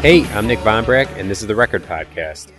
[0.00, 2.52] Hey, I'm Nick Von Brack, and this is the Record Podcast.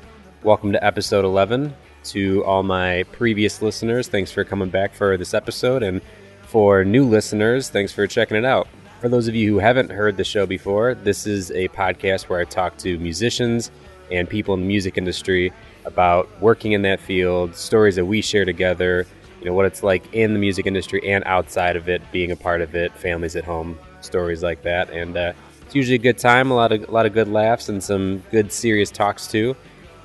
[0.43, 1.73] Welcome to episode 11.
[2.03, 5.81] To all my previous listeners, thanks for coming back for this episode.
[5.81, 6.01] And
[6.41, 8.67] for new listeners, thanks for checking it out.
[8.99, 12.41] For those of you who haven't heard the show before, this is a podcast where
[12.41, 13.71] I talk to musicians
[14.11, 15.53] and people in the music industry
[15.85, 19.07] about working in that field, stories that we share together,
[19.39, 22.35] you know, what it's like in the music industry and outside of it, being a
[22.35, 24.89] part of it, families at home, stories like that.
[24.89, 25.31] And uh,
[25.69, 28.23] it's usually a good time, a lot of a lot of good laughs and some
[28.31, 29.55] good serious talks too.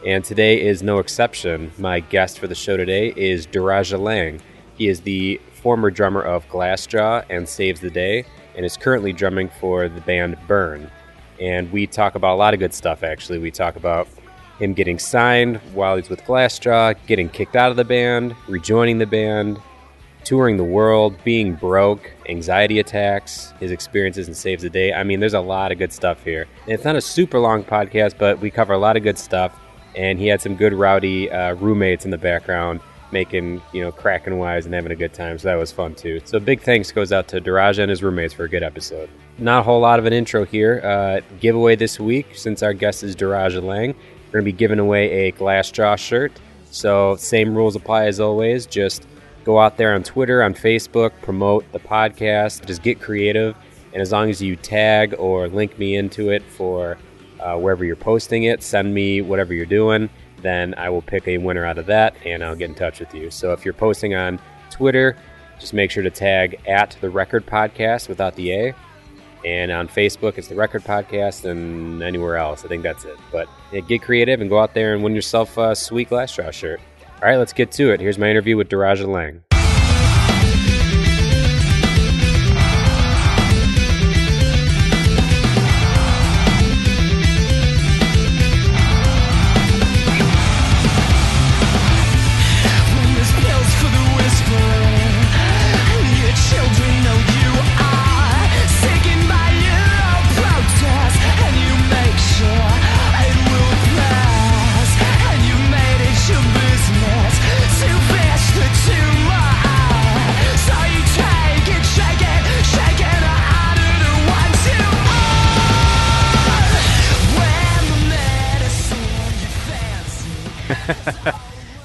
[0.06, 1.72] And today is no exception.
[1.78, 4.42] My guest for the show today is Durijah Lang.
[4.76, 9.48] He is the former drummer of Glassjaw and Saves the Day, and is currently drumming
[9.58, 10.90] for the band Burn.
[11.40, 13.02] And we talk about a lot of good stuff.
[13.02, 14.06] Actually, we talk about
[14.58, 19.06] him getting signed while he's with Glassjaw, getting kicked out of the band, rejoining the
[19.06, 19.58] band,
[20.24, 24.92] touring the world, being broke, anxiety attacks, his experiences and Saves the Day.
[24.92, 26.46] I mean, there's a lot of good stuff here.
[26.64, 29.58] And it's not a super long podcast, but we cover a lot of good stuff.
[29.94, 32.80] And he had some good rowdy uh, roommates in the background
[33.12, 35.38] making, you know, cracking wise and having a good time.
[35.38, 36.20] So that was fun too.
[36.24, 39.08] So big thanks goes out to Durijah and his roommates for a good episode.
[39.38, 40.80] Not a whole lot of an intro here.
[40.84, 44.80] Uh, giveaway this week, since our guest is Durijah Lang, we're going to be giving
[44.80, 46.32] away a Glassjaw shirt.
[46.70, 48.66] So same rules apply as always.
[48.66, 49.06] Just
[49.44, 53.54] go out there on Twitter, on Facebook, promote the podcast, just get creative.
[53.92, 56.98] And as long as you tag or link me into it for
[57.40, 60.08] uh, wherever you're posting it, send me whatever you're doing,
[60.42, 63.14] then I will pick a winner out of that and I'll get in touch with
[63.14, 63.30] you.
[63.30, 64.40] So if you're posting on
[64.70, 65.16] Twitter,
[65.60, 68.74] just make sure to tag at the record podcast without the A.
[69.44, 72.64] And on Facebook, it's the record podcast, and anywhere else.
[72.64, 73.18] I think that's it.
[73.30, 76.80] But yeah, get creative and go out there and win yourself a sweet Glassjaw shirt.
[77.24, 78.00] All right, let's get to it.
[78.00, 79.44] Here's my interview with Durijah Lang.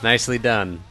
[0.10, 0.84] Nicely done.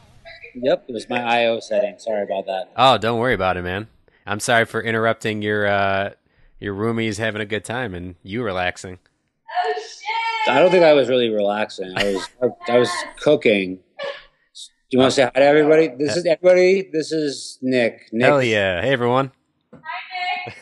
[0.55, 1.99] Yep, it was my IO setting.
[1.99, 2.71] Sorry about that.
[2.77, 3.89] Oh, don't worry about it, man.
[4.25, 6.11] I'm sorry for interrupting your uh,
[6.57, 8.97] your roomies having a good time and you relaxing.
[9.45, 10.55] Oh shit!
[10.55, 11.91] I don't think I was really relaxing.
[11.97, 12.29] I was
[12.69, 13.75] I was cooking.
[13.75, 15.89] Do you want to say hi to everybody?
[15.89, 16.89] This is everybody.
[16.89, 18.07] This is Nick.
[18.13, 18.25] Nick.
[18.25, 18.81] Hell yeah!
[18.81, 19.33] Hey everyone.
[19.73, 20.53] Hi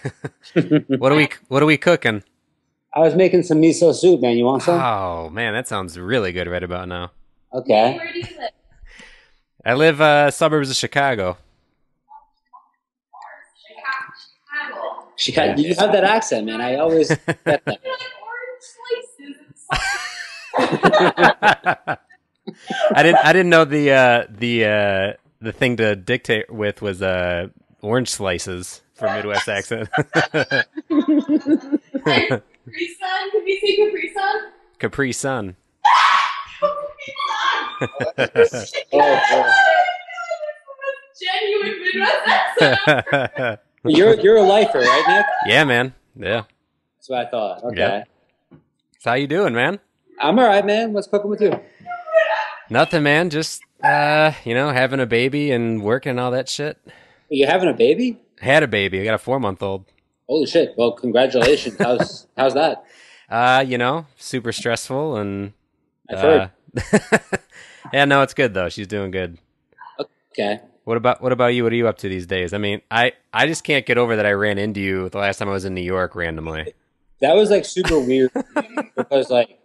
[0.56, 0.86] Nick.
[1.00, 2.24] what are we What are we cooking?
[2.92, 4.36] I was making some miso soup, man.
[4.36, 4.82] You want some?
[4.82, 7.12] Oh man, that sounds really good right about now.
[7.54, 7.98] Okay.
[7.98, 8.52] Where do you live?
[9.66, 11.38] I live uh, suburbs of Chicago.
[13.68, 15.08] Chicago.
[15.16, 16.62] She got, you have that accent, man.
[16.62, 17.62] I always get that.
[17.66, 17.80] Like.
[22.96, 27.02] I didn't I didn't know the uh, the uh, the thing to dictate with was
[27.02, 27.48] uh,
[27.82, 29.90] orange slices for Midwest accent.
[29.94, 30.66] Capri
[32.08, 33.32] Sun?
[33.32, 34.52] Can we say Capri Sun?
[34.80, 35.56] Capri Sun.
[38.94, 39.52] Oh.
[41.20, 43.60] Genuine Midwest accent.
[43.86, 45.26] You're you're a lifer, right, Nick?
[45.48, 45.94] yeah, man.
[46.16, 46.44] Yeah.
[46.98, 47.64] That's what I thought.
[47.64, 47.78] Okay.
[47.78, 48.04] Yeah.
[49.00, 49.80] So how you doing, man?
[50.20, 50.94] I'm all right, man.
[50.94, 51.60] What's cooking with you?
[52.70, 53.30] Nothing, man.
[53.30, 56.78] Just uh, you know, having a baby and working and all that shit.
[57.30, 58.20] You having a baby?
[58.42, 59.02] Had a baby.
[59.02, 59.86] I got a four month old.
[60.28, 60.74] Holy shit!
[60.78, 61.78] Well, congratulations.
[61.80, 62.84] How's how's that?
[63.30, 65.52] Uh, you know, super stressful and
[66.10, 66.42] I've heard.
[66.44, 66.48] uh,
[67.94, 68.70] yeah, no, it's good though.
[68.70, 69.38] She's doing good.
[70.32, 70.60] Okay.
[70.84, 71.64] What about what about you?
[71.64, 72.54] What are you up to these days?
[72.54, 75.38] I mean, I I just can't get over that I ran into you the last
[75.38, 76.74] time I was in New York randomly.
[77.22, 78.32] That was like super weird
[78.96, 79.60] because like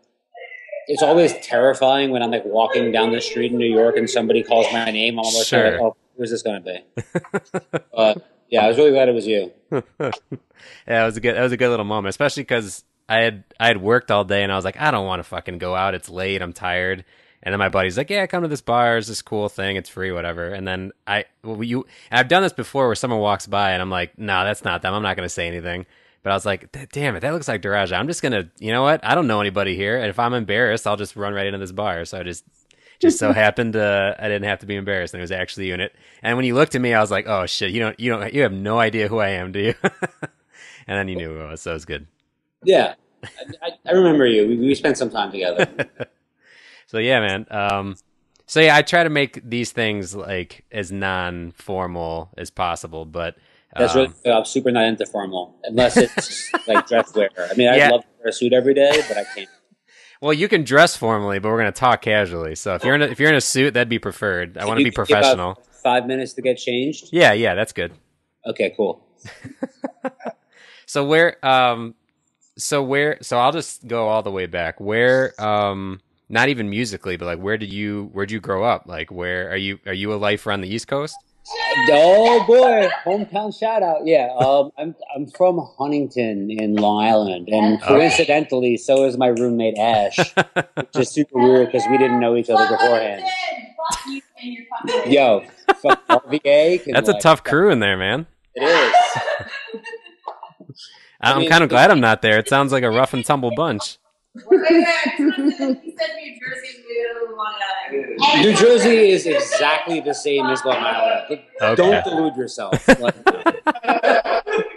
[0.88, 4.42] it's always terrifying when I'm like walking down the street in New York and somebody
[4.42, 5.14] calls my name.
[5.14, 5.70] I'm almost Sure.
[5.72, 7.78] like, oh, who's this going to be?
[7.94, 9.52] but yeah, I was really glad it was you.
[9.70, 13.44] yeah, it was a good that was a good little moment, especially because I had
[13.58, 15.74] I had worked all day and I was like, I don't want to fucking go
[15.74, 15.94] out.
[15.94, 16.42] It's late.
[16.42, 17.04] I'm tired.
[17.42, 18.98] And then my buddy's like, Yeah, come to this bar.
[18.98, 19.76] It's this cool thing.
[19.76, 20.48] It's free, whatever.
[20.48, 23.82] And then I well, you and I've done this before where someone walks by and
[23.82, 24.94] I'm like, No, that's not them.
[24.94, 25.86] I'm not going to say anything.
[26.22, 27.98] But I was like, Damn it, that looks like Durijah.
[27.98, 29.04] I'm just gonna, you know what?
[29.04, 31.72] I don't know anybody here, and if I'm embarrassed, I'll just run right into this
[31.72, 32.04] bar.
[32.04, 32.44] So I just
[33.00, 35.74] just so happened uh, I didn't have to be embarrassed, and it was actually you
[35.74, 35.94] in it.
[36.22, 38.32] And when you looked at me, I was like, "Oh shit, you don't, you don't,
[38.32, 39.90] you have no idea who I am, do you?" and
[40.86, 42.06] then you knew who I was, so it was good.
[42.64, 42.94] Yeah.
[43.62, 44.46] I, I remember you.
[44.48, 45.66] We, we spent some time together.
[46.88, 47.46] So yeah, man.
[47.50, 47.96] Um,
[48.44, 53.36] so yeah, I try to make these things like as non-formal as possible, but
[53.74, 54.36] That's um, really.
[54.36, 57.30] I'm super not into formal unless it's like dress wear.
[57.38, 57.88] I mean, I'd Yeah.
[57.88, 59.48] love to wear a suit every day, but I can't.
[60.20, 62.56] well, you can dress formally, but we're gonna talk casually.
[62.56, 64.58] So if you're in a, if you're in a suit, that'd be preferred.
[64.58, 65.62] I want to be can give up professional.
[65.82, 67.08] Five minutes to get changed.
[67.10, 67.92] Yeah, yeah, that's good.
[68.44, 69.02] Okay, cool.
[70.84, 71.94] So where um
[72.56, 74.80] so where so I'll just go all the way back.
[74.80, 78.84] Where um not even musically, but like where did you where'd you grow up?
[78.86, 81.14] Like where are you are you a lifer on the East Coast?
[81.90, 84.06] Oh boy, hometown shout out.
[84.06, 89.76] Yeah, um, I'm I'm from Huntington in Long Island, and coincidentally, so is my roommate
[89.76, 90.18] Ash,
[90.74, 93.22] which is super weird because we didn't know each other beforehand.
[93.90, 95.44] Fuck you and your fucking Yo,
[95.82, 96.84] fuck RVA.
[96.84, 98.26] can, That's a like- tough crew in there, man.
[98.54, 98.94] It is.
[101.22, 102.38] I'm mean, kind of glad I'm not there.
[102.38, 103.98] It sounds like a rough and tumble bunch.
[104.34, 104.82] New Jersey,
[106.88, 107.54] New Long
[107.86, 108.42] Island.
[108.42, 111.42] New Jersey is exactly the same as Long Island.
[111.60, 111.74] Okay.
[111.76, 112.88] Don't delude yourself.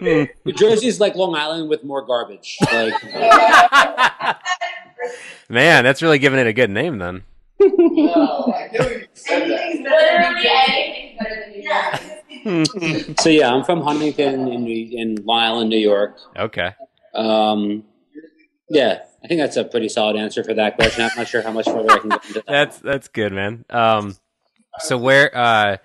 [0.02, 2.58] Like, New Jersey is like Long Island with more garbage.
[2.72, 2.94] Like,
[5.50, 7.24] Man, that's really giving it a good name then.
[7.66, 13.16] Anything's anything's better than New Jersey.
[13.20, 16.18] so yeah, I'm from Huntington in, New- in Long Island, New York.
[16.38, 16.72] Okay.
[17.14, 17.84] Um,
[18.70, 21.04] yeah, I think that's a pretty solid answer for that question.
[21.04, 22.46] I'm not sure how much further I can get into that.
[22.48, 23.66] That's that's good, man.
[23.70, 24.16] Um
[24.80, 25.78] so where uh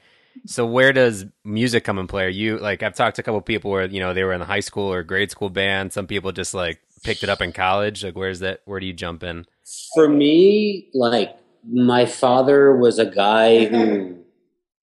[0.46, 2.24] so where does music come in play?
[2.24, 4.40] Are you like I've talked to a couple people where, you know, they were in
[4.40, 5.92] the high school or grade school band.
[5.92, 8.02] Some people just like picked it up in college.
[8.02, 9.46] Like where's that where do you jump in?
[9.94, 11.36] For me, like
[11.68, 14.16] my father was a guy who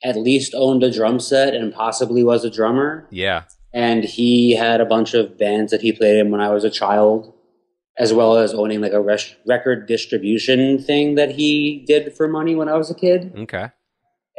[0.04, 3.08] at least owned a drum set and possibly was a drummer.
[3.12, 3.44] Yeah.
[3.74, 6.70] and he had a bunch of bands that he played in when I was a
[6.70, 7.34] child,
[7.98, 12.56] as well as owning like a res- record distribution thing that he did for money
[12.56, 13.34] when I was a kid.
[13.38, 13.70] Okay.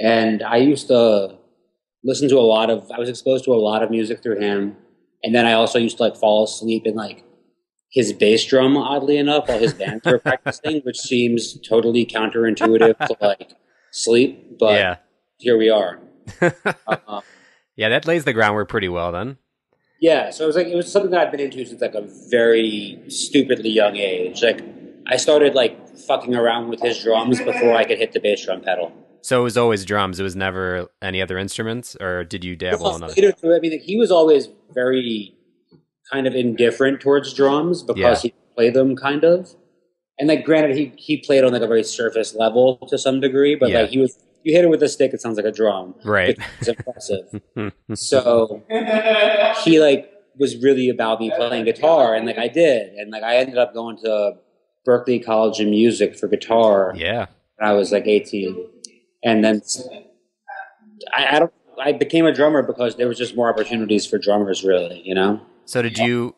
[0.00, 1.36] And I used to
[2.04, 4.76] listen to a lot of, I was exposed to a lot of music through him.
[5.24, 7.24] And then I also used to like fall asleep and like
[7.90, 13.16] his bass drum, oddly enough, while his bands were practicing, which seems totally counterintuitive to
[13.20, 13.52] like
[13.90, 14.58] sleep.
[14.58, 14.96] But yeah.
[15.38, 16.00] here we are.
[16.86, 17.22] Um,
[17.78, 19.38] Yeah, that lays the groundwork pretty well then.
[20.00, 22.08] Yeah, so it was like it was something that I've been into since like a
[22.28, 24.42] very stupidly young age.
[24.42, 24.60] Like
[25.06, 28.62] I started like fucking around with his drums before I could hit the bass drum
[28.62, 28.92] pedal.
[29.22, 30.18] So it was always drums.
[30.18, 33.14] It was never any other instruments, or did you dabble in other?
[33.44, 35.36] I mean, he was always very
[36.10, 39.54] kind of indifferent towards drums because he played them kind of.
[40.18, 43.54] And like, granted, he he played on like a very surface level to some degree,
[43.54, 43.82] but Yeah.
[43.82, 45.94] like he was you hit it with a stick, it sounds like a drum.
[46.04, 46.38] Right.
[46.60, 47.40] It's impressive.
[47.94, 48.62] so
[49.64, 52.94] he like was really about me playing guitar and like I did.
[52.94, 54.34] And like I ended up going to
[54.86, 57.26] Berklee College of Music for guitar yeah.
[57.56, 58.56] when I was like 18.
[59.24, 59.60] And then
[61.14, 64.64] I, I don't I became a drummer because there was just more opportunities for drummers
[64.64, 65.40] really, you know?
[65.68, 66.34] So did you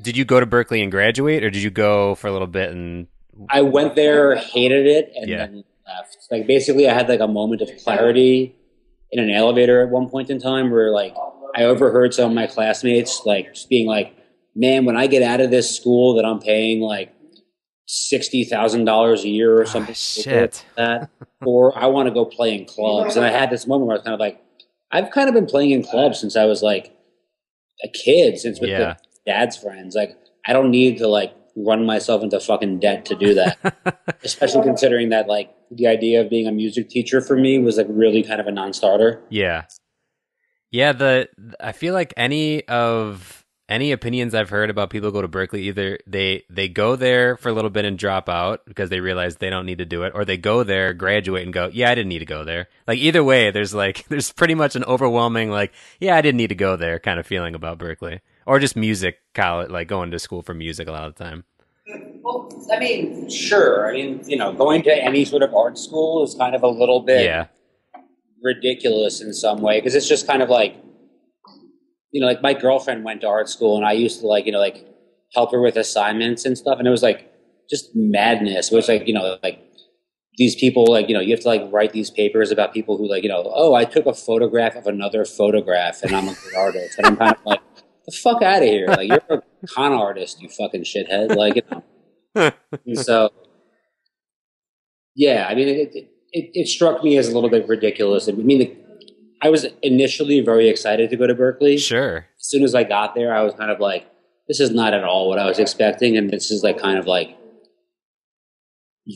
[0.00, 2.70] did you go to Berklee and graduate, or did you go for a little bit
[2.70, 3.08] and
[3.50, 5.38] I went there, hated it, and Yeah.
[5.38, 6.18] then left.
[6.30, 8.54] Like basically, I had like a moment of clarity
[9.10, 11.16] in an elevator at one point in time where like
[11.56, 14.14] I overheard some of my classmates like just being like,
[14.54, 17.12] "Man, when I get out of this school that I'm paying like
[17.86, 20.64] sixty thousand dollars a year or ah, something shit.
[20.76, 21.10] like that,
[21.44, 23.98] or I want to go play in clubs," and I had this moment where I
[23.98, 24.40] was kind of like,
[24.92, 26.94] "I've kind of been playing in clubs since I was like
[27.84, 28.78] a kid, since with Yeah.
[28.78, 28.96] the
[29.26, 29.94] dad's friends.
[29.94, 33.58] Like, I don't need to like." run myself into fucking debt to do that
[34.22, 37.88] especially considering that like the idea of being a music teacher for me was like
[37.90, 39.20] really kind of a non-starter.
[39.30, 39.64] Yeah.
[40.70, 43.39] Yeah, the I feel like any of
[43.70, 47.36] any opinions I've heard about people who go to Berklee either they they go there
[47.36, 50.02] for a little bit and drop out because they realize they don't need to do
[50.02, 52.68] it or they go there, graduate and go, "Yeah, I didn't need to go there."
[52.86, 56.48] Like either way, there's like there's pretty much an overwhelming like, "Yeah, I didn't need
[56.48, 58.20] to go there" kind of feeling about Berklee.
[58.46, 61.44] Or just music college like going to school for music a lot of the time.
[62.22, 63.88] Well, I mean, sure.
[63.88, 66.68] I mean, you know, going to any sort of art school is kind of a
[66.68, 67.46] little bit Yeah.
[68.42, 70.76] ridiculous in some way because it's just kind of like,
[72.12, 74.52] you know, like my girlfriend went to art school and I used to like, you
[74.52, 74.86] know, like
[75.34, 77.30] help her with assignments and stuff, and it was like
[77.68, 78.72] just madness.
[78.72, 79.62] It was like, you know, like
[80.40, 83.08] these people like you know you have to like write these papers about people who
[83.08, 86.54] like you know oh I took a photograph of another photograph and I'm a good
[86.56, 86.98] artist.
[86.98, 87.60] And I'm kind of like
[88.06, 88.86] the fuck out of here.
[88.86, 91.36] Like you're a con artist you fucking shithead.
[91.36, 91.82] Like you know?
[92.86, 93.30] And so
[95.14, 98.26] yeah I mean it, it it struck me as a little bit ridiculous.
[98.28, 98.76] I mean the,
[99.42, 102.26] I was initially very excited to go to Berklee Sure.
[102.38, 104.06] as soon as I got there, I was kind of like,
[104.48, 107.06] this is not at all what I was expecting, and this is like kind of
[107.06, 107.36] like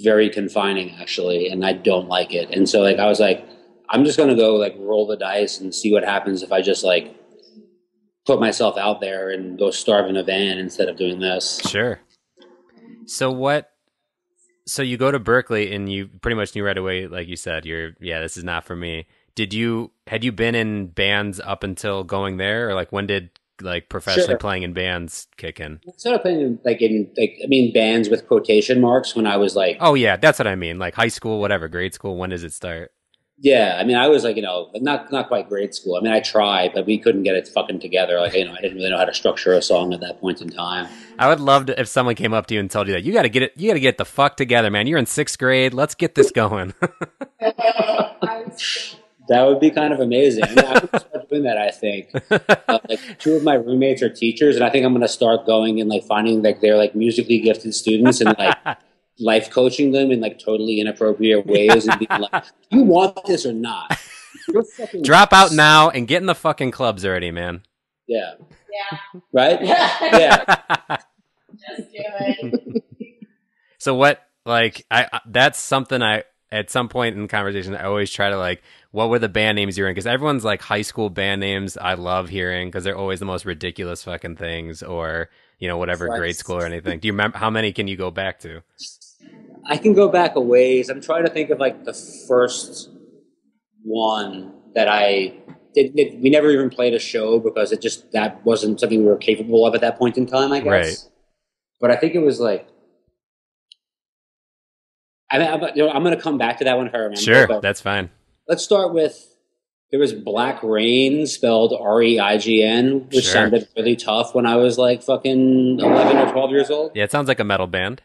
[0.03, 2.51] very confining actually, and I don't like it.
[2.51, 3.47] And so like I was like,
[3.91, 6.85] I'm just gonna go like roll the dice and see what happens if I just
[6.85, 7.15] like
[8.27, 11.61] put myself out there and go starve in a van instead of doing this.
[11.69, 12.01] Sure.
[13.07, 13.71] So what?
[14.67, 17.67] So you go to Berklee and you pretty much knew right away, like you said,
[17.67, 19.07] you're yeah, this is not for me.
[19.35, 23.31] Did you had you been in bands up until going there, or like when did
[23.61, 24.39] like professionally Sure.
[24.39, 25.81] playing in bands kick in?
[25.89, 29.57] I started playing like in like I mean bands with quotation marks when I was
[29.57, 30.79] like Oh yeah, that's what I mean.
[30.79, 32.17] Like high school, whatever, grade school.
[32.17, 32.93] When does it start?
[33.39, 36.13] yeah I mean I was like you know not not quite grade school I mean
[36.13, 38.91] I tried but we couldn't get it fucking together like you know I didn't really
[38.91, 40.87] know how to structure a song at that point in time
[41.19, 43.13] I would love to if someone came up to you and told you that you
[43.13, 44.87] got to get it, you got to get the fuck together, man.
[44.87, 45.75] You're in sixth grade.
[45.75, 46.75] Let's get this going.
[49.29, 50.45] I was still- that would be kind of amazing.
[50.45, 52.09] I, mean, I would start doing that I think.
[52.69, 55.81] Uh, like two of my roommates are teachers and I think I'm gonna start going
[55.81, 58.57] and like finding like they're like musically gifted students and like
[59.19, 63.53] life coaching them in like totally inappropriate ways and being like you want this or
[63.53, 63.99] not?
[65.03, 67.63] Drop out now and get in the fucking clubs already, man.
[68.07, 68.35] yeah.
[68.93, 68.99] Yeah.
[69.33, 69.61] right?
[69.63, 70.45] Yeah.
[71.77, 72.85] Just do it.
[73.79, 78.11] So what like I I- that's something I at some point in conversation I always
[78.11, 78.63] try to like
[78.95, 81.95] what were the band names you're in because everyone's like high school band names I
[81.95, 86.37] love hearing because they're always the most ridiculous fucking things or you know whatever grade
[86.37, 87.01] school or anything.
[87.01, 88.63] Do you remember how many can you go back to?
[89.67, 90.91] I can go back a ways.
[90.91, 91.93] I'm trying to think of like the
[92.29, 92.89] first
[93.83, 95.39] one that I
[95.75, 95.97] did.
[95.97, 99.17] did- we never even played a show because it just that wasn't something we were
[99.17, 100.53] capable of at that point in time.
[100.53, 100.71] I guess.
[100.71, 100.97] Right.
[101.81, 102.69] But I think it was like.
[105.33, 107.21] I mean, I'm, you know, going to come back to that one if I remember.
[107.21, 108.11] Sure, that's fine.
[108.49, 109.31] Let's start with.
[109.91, 113.33] There was Black Rain, spelled R E I G N, which Sure.
[113.33, 116.91] sounded really tough when I was like fucking 11 or 12 years old.
[116.97, 118.03] Yeah, it sounds like a metal band.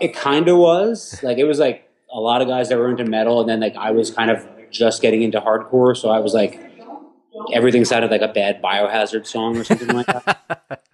[0.00, 3.04] It kind of was like it was like a lot of guys that were into
[3.04, 6.34] metal, and then like I was kind of just getting into hardcore, so I was
[6.34, 6.60] like
[7.52, 10.82] everything sounded like a bad Biohazard song or something like that.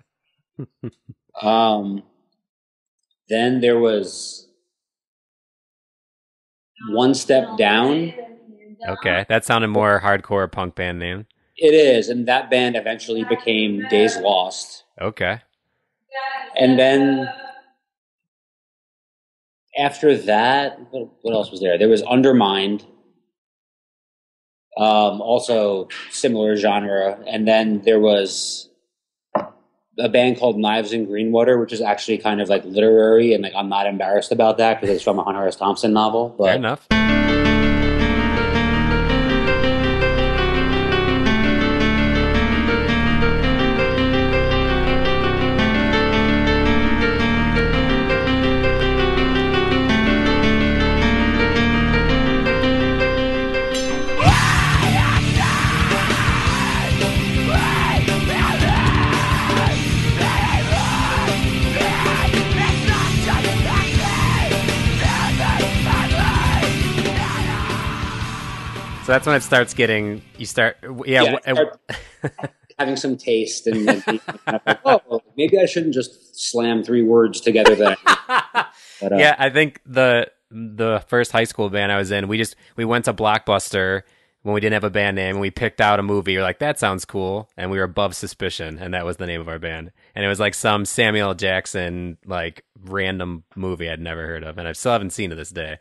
[1.41, 2.03] Um,
[3.29, 4.47] then there was
[6.91, 8.13] one step down.
[8.89, 11.27] Okay, that sounded more hardcore punk band name.
[11.57, 15.39] It is, and that band eventually became Days Lost, Okay.
[16.57, 17.29] and then
[19.79, 21.79] after that, what, what else was there?
[21.79, 22.85] There was Undermined,
[24.77, 28.69] um, also similar genre, and then there was
[29.99, 33.53] a band called Knives in Greenwater, which is actually kind of like literary, and like
[33.55, 35.57] I'm not embarrassed about that because it's from a Hunter S.
[35.57, 36.31] Thompson novel.
[36.31, 37.32] Fair But enough.
[69.13, 70.23] So that's when it starts getting.
[70.39, 70.79] You start.
[71.05, 71.23] Yeah.
[71.23, 75.59] Yeah, uh, start- having some taste and like, being kind of like, oh, well, maybe
[75.59, 77.75] I shouldn't just slam three words together.
[77.75, 77.99] That
[79.03, 82.39] but, uh, yeah, I think the the first high school band I was in, we
[82.39, 84.01] just we went to Blockbuster
[84.45, 86.33] when we didn't have a band name, and we picked out a movie.
[86.33, 89.27] We were like, that sounds cool, and we were above suspicion, and that was the
[89.27, 89.93] name of our band.
[90.15, 94.67] And it was like some Samuel Jackson like random movie I'd never heard of, and
[94.67, 95.81] I still haven't seen to this day.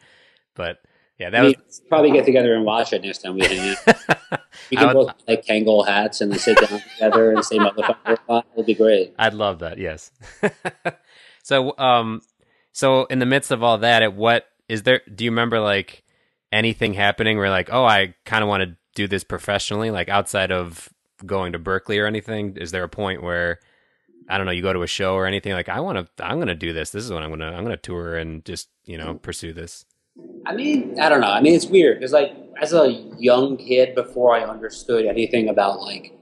[0.53, 0.81] But
[1.21, 1.81] yeah, that we was.
[1.87, 4.41] probably get together and watch it next time we hang out.
[4.69, 8.17] We can would- both like Kangol hats and sit down together and say motherfucker.
[8.29, 8.43] a.
[8.53, 9.13] It'll be great.
[9.19, 9.77] I'd love that.
[9.77, 10.11] Yes.
[11.43, 12.21] so, um,
[12.71, 15.01] so in the midst of all that, at what is there?
[15.13, 16.03] Do you remember like
[16.51, 20.51] anything happening where like, oh, I kind of want to do this professionally, like outside
[20.51, 20.89] of
[21.25, 22.57] going to Berklee or anything?
[22.57, 23.59] Is there a point where
[24.29, 26.37] I don't know, you go to a show or anything like, I want to, I'm
[26.37, 26.91] going to do this.
[26.91, 29.53] This is what I'm going to, I'm going to tour and just you know pursue
[29.53, 29.85] this.
[30.45, 31.31] I mean, I don't know.
[31.31, 35.81] I mean, it's weird because like as a young kid, before I understood anything about
[35.81, 36.13] like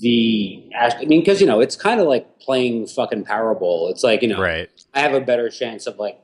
[0.00, 3.90] the, I mean, because you know, it's kind of like playing fucking Powerball.
[3.90, 4.68] It's like you know, Right.
[4.94, 6.20] I have a better chance of like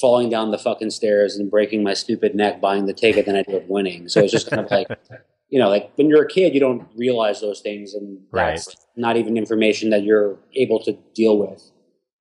[0.00, 3.42] falling down the fucking stairs and breaking my stupid neck buying the ticket than I
[3.42, 4.08] do of winning.
[4.08, 4.88] So it's just kind of like,
[5.50, 8.18] you know, like when you're a kid, you don't realize those things, and
[8.64, 11.62] that's not even information that you're able to deal with.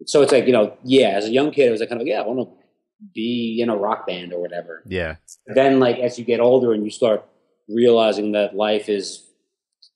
[0.06, 2.06] So it's like, you know, yeah, as a young kid, it was like kind of,
[2.06, 2.61] like, yeah, I want to
[3.14, 4.84] be in a rock band or whatever.
[4.86, 5.16] Yeah.
[5.48, 7.26] Then, like, as you get older and you start
[7.68, 9.28] realizing that life is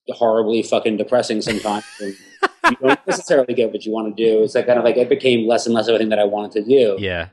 [0.10, 2.16] horribly fucking depressing sometimes, and
[2.72, 4.44] you don't necessarily get what you want to do.
[4.44, 6.26] It's like kind of like it became less and less of a thing that I
[6.26, 6.96] wanted to do.
[7.00, 7.30] Yeah.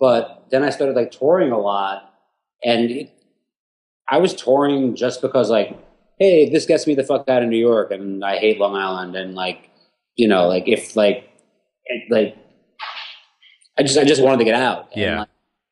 [0.00, 2.14] But then I started like touring a lot,
[2.64, 3.12] and it,
[4.08, 5.76] I was touring just because like,
[6.18, 9.16] hey, this gets me the fuck out of New York, and I hate Long Island,
[9.16, 9.70] and like,
[10.16, 11.28] you know, like if like,
[11.86, 12.36] it, like,
[13.78, 14.88] I just I just wanted to get out.
[14.92, 15.18] And, Yeah.
[15.20, 15.28] like,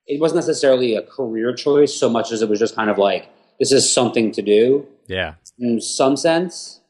[0.06, 3.28] it wasn't necessarily a career choice so much as it was just kind of like
[3.58, 5.34] this is something to do Yeah.
[5.58, 6.80] in some sense.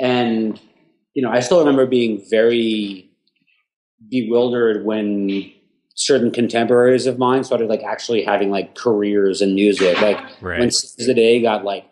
[0.00, 0.60] And,
[1.14, 3.10] you know, I still remember being very
[4.10, 5.50] bewildered when
[5.94, 10.00] certain contemporaries of mine started like actually having like careers in music.
[10.02, 10.72] Like when Right.
[10.72, 11.84] Six Day got like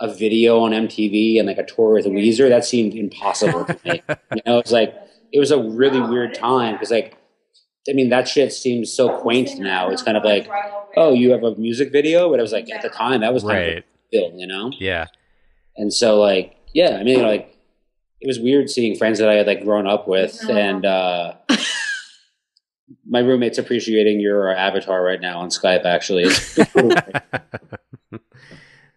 [0.00, 4.00] a video on MTV and like a tour with Weezer, that seemed impossible to me.
[4.08, 4.94] you know, it was like,
[5.32, 7.16] it was a really weird time because like,
[7.88, 9.88] I mean, that shit seems so quaint now.
[9.90, 10.48] It's kind of like,
[10.96, 13.42] oh, you have a music video, but it was like at the time that was
[13.42, 13.78] kind of Right.
[13.78, 14.70] a deal, you know.
[14.78, 15.06] Yeah.
[15.76, 17.54] And so, like, yeah, I mean, you know, like,
[18.20, 21.34] it was weird seeing friends that I had like grown up with, and uh,
[23.06, 25.84] my roommate's appreciating your avatar right now on Skype.
[25.84, 26.54] Actually, It's-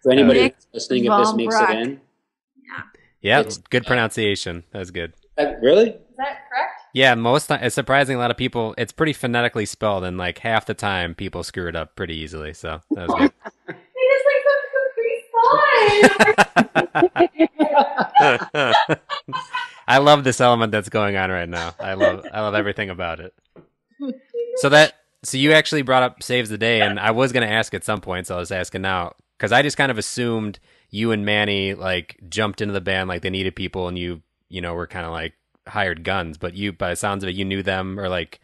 [0.04, 1.82] for anybody Nick listening, if this makes it Valbrock.
[1.82, 2.02] in,
[3.22, 3.40] yeah.
[3.42, 4.64] It's- Good pronunciation.
[4.72, 5.14] That was good.
[5.38, 5.90] Uh, really?
[5.92, 6.81] Is that correct?
[6.94, 8.76] Yeah, most it's surprising a lot of people.
[8.78, 12.54] It's pretty phonetically spelled, and like half the time, people screw it up pretty easily.
[12.54, 13.32] So that was good.
[14.02, 16.12] They like some
[18.22, 18.76] Capri Sun.
[19.88, 21.74] I love this element that's going on right now.
[21.80, 23.34] I love I love everything about it.
[24.58, 27.74] So that so you actually brought up saves the day, and I was gonna ask
[27.74, 31.12] at some point, so I was asking now because I just kind of assumed you
[31.12, 34.74] and Manny like jumped into the band like they needed people, and you you know
[34.74, 35.34] were kind of like
[35.72, 38.40] hired guns, but you by the sounds of it, you knew them or like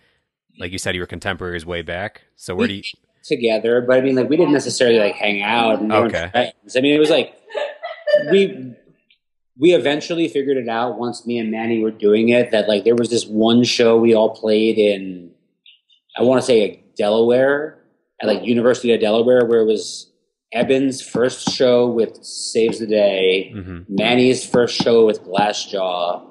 [0.59, 2.23] like you said you were contemporaries way back.
[2.35, 2.83] So where do you?
[3.23, 5.81] Together, but I mean, like, we didn't necessarily like hang out.
[5.81, 6.31] And Okay.
[6.33, 7.35] I mean, it was like
[8.31, 8.73] we
[9.59, 12.95] we eventually figured it out once me and Manny were doing it that like there
[12.95, 15.31] was this one show we all played in
[16.17, 17.79] I want to say Delaware
[18.21, 20.11] at like University of Delaware where it was
[20.53, 26.26] Eben's first show with Saves the Day, hmm Manny's first show with Glassjaw,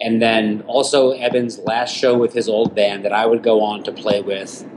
[0.00, 3.82] and then also Eben's last show with his old band that I would go on
[3.84, 4.68] to play with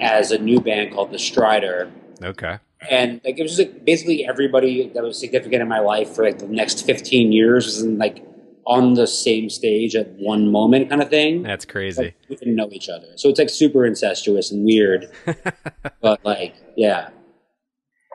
[0.00, 1.90] as a new band called the Strider.
[2.22, 2.58] Okay.
[2.90, 6.38] and like it was like basically everybody that was significant in my life for like
[6.38, 8.24] the next 15 years was in, like
[8.66, 11.42] on the same stage at one moment kind of thing.
[11.42, 12.04] That's crazy.
[12.04, 13.06] Like, we didn't know each other.
[13.16, 15.10] So it's like super incestuous and weird.
[16.02, 17.10] But like yeah.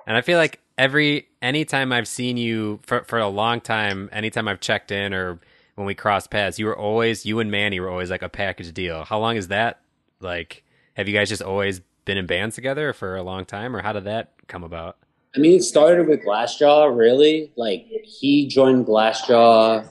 [0.07, 4.47] And I feel like every anytime I've seen you for for a long time, anytime
[4.47, 5.39] I've checked in or
[5.75, 8.73] when we crossed paths, you were always you and Manny were always like a package
[8.73, 9.05] deal.
[9.05, 9.81] How long is that?
[10.19, 10.63] Like,
[10.95, 13.93] have you guys just always been in bands together for a long time, or how
[13.93, 14.97] did that come about?
[15.35, 19.85] i mean it started with glassjaw really like he joined glassjaw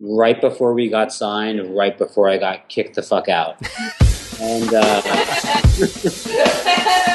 [0.00, 3.56] right before we got signed right before i got kicked the fuck out
[4.40, 5.02] and uh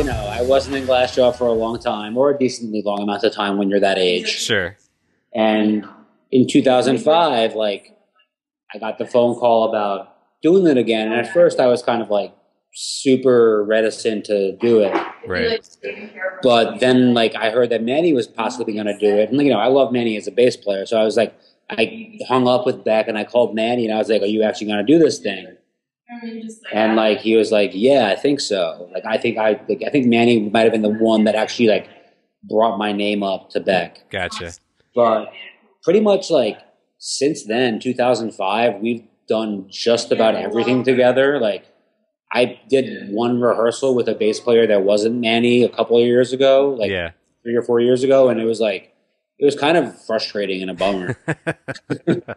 [0.00, 3.22] you know, I wasn't in Glassjaw for a long time, or a decently long amount
[3.22, 4.28] of time when you're that age.
[4.28, 4.74] Sure.
[5.34, 5.86] And
[6.30, 7.98] in 2005, like,
[8.74, 11.12] I got the phone call about doing it again.
[11.12, 12.34] And at first, I was kind of like
[12.72, 14.96] super reticent to do it.
[15.26, 15.68] Right.
[16.42, 19.28] But then, like, I heard that Manny was possibly going to do it.
[19.28, 20.86] And, you know, I love Manny as a bass player.
[20.86, 23.98] So I was like, I hung up with Beck and I called Manny and I
[23.98, 25.58] was like, Are you actually going to do this thing?
[26.72, 29.90] And like he was like yeah i think so like i think i like, i
[29.90, 31.88] think manny might have been the one that actually like
[32.44, 34.52] brought my name up to beck Gotcha.
[34.94, 35.32] but
[35.82, 36.58] pretty much like
[36.98, 41.66] since then 2005 we've done just about everything together like
[42.32, 46.32] i did one rehearsal with a bass player that wasn't manny a couple of years
[46.32, 47.10] ago like yeah.
[47.42, 48.94] three or four years ago and it was like
[49.38, 51.16] it was kind of frustrating and a bummer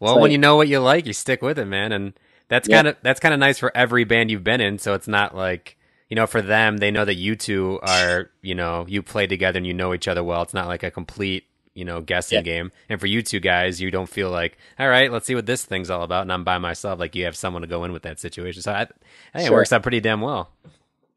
[0.00, 1.90] well, like- when you know what you like, you stick with it, man.
[1.90, 2.12] And
[2.48, 2.76] that's Yeah.
[2.76, 4.78] kind of that's kind of nice for every band you've been in.
[4.78, 5.76] So it's not like
[6.10, 9.56] you know, for them, they know that you two are you know you play together
[9.58, 10.42] and you know each other well.
[10.42, 12.42] It's not like a complete you know guessing Yeah.
[12.42, 12.72] game.
[12.88, 15.64] And for you two guys, you don't feel like all right, let's see what this
[15.64, 17.00] thing's all about, and I'm by myself.
[17.00, 18.62] Like you have someone to go in with that situation.
[18.62, 20.50] So I, I think it works out pretty damn well.
[20.64, 20.68] i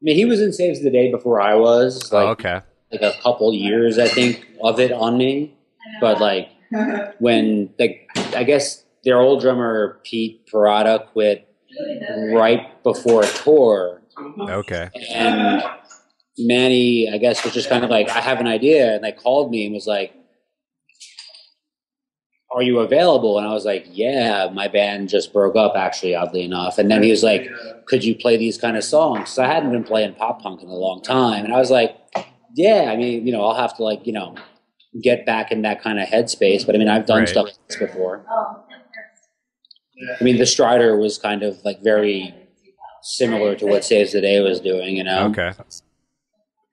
[0.02, 2.60] mean he was in saves the day before i was oh, like oh, okay.
[2.92, 5.54] like a couple years, I think, of it on me.
[6.00, 6.50] But like,
[7.18, 11.48] when like I guess their old drummer Pete Parada quit
[12.34, 14.02] right before a tour,
[14.48, 14.88] Okay.
[15.12, 15.62] and
[16.38, 19.50] Manny I guess was just kind of like I have an idea, and they called
[19.50, 20.14] me and was like.
[22.50, 23.36] Are you available?
[23.36, 26.78] And I was like, Yeah, my band just broke up, actually, oddly enough.
[26.78, 27.46] And then he was like,
[27.84, 29.18] Could you play these kind of songs?
[29.20, 31.44] Because I hadn't been playing pop punk in a long time.
[31.44, 31.94] And I was like,
[32.54, 34.34] Yeah, I mean, you know, I'll have to, like, you know,
[35.02, 36.64] get back in that kind of headspace.
[36.64, 37.28] But I mean, I've done Right.
[37.28, 37.76] stuff like this
[39.98, 40.16] before.
[40.20, 42.34] I mean, the Strider was kind of like very
[43.02, 45.26] similar to what Saves the Day was doing, you know?
[45.28, 45.52] Okay.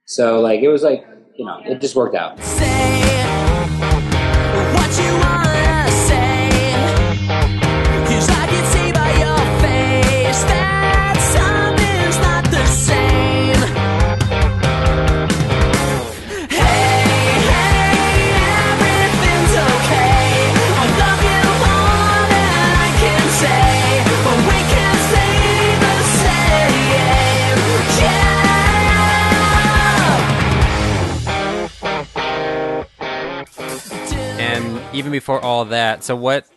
[0.05, 2.39] So, like, it was like, you know, it just worked out.
[2.39, 2.65] Say
[4.73, 5.34] what you wanna
[34.95, 36.47] even before all that, so what?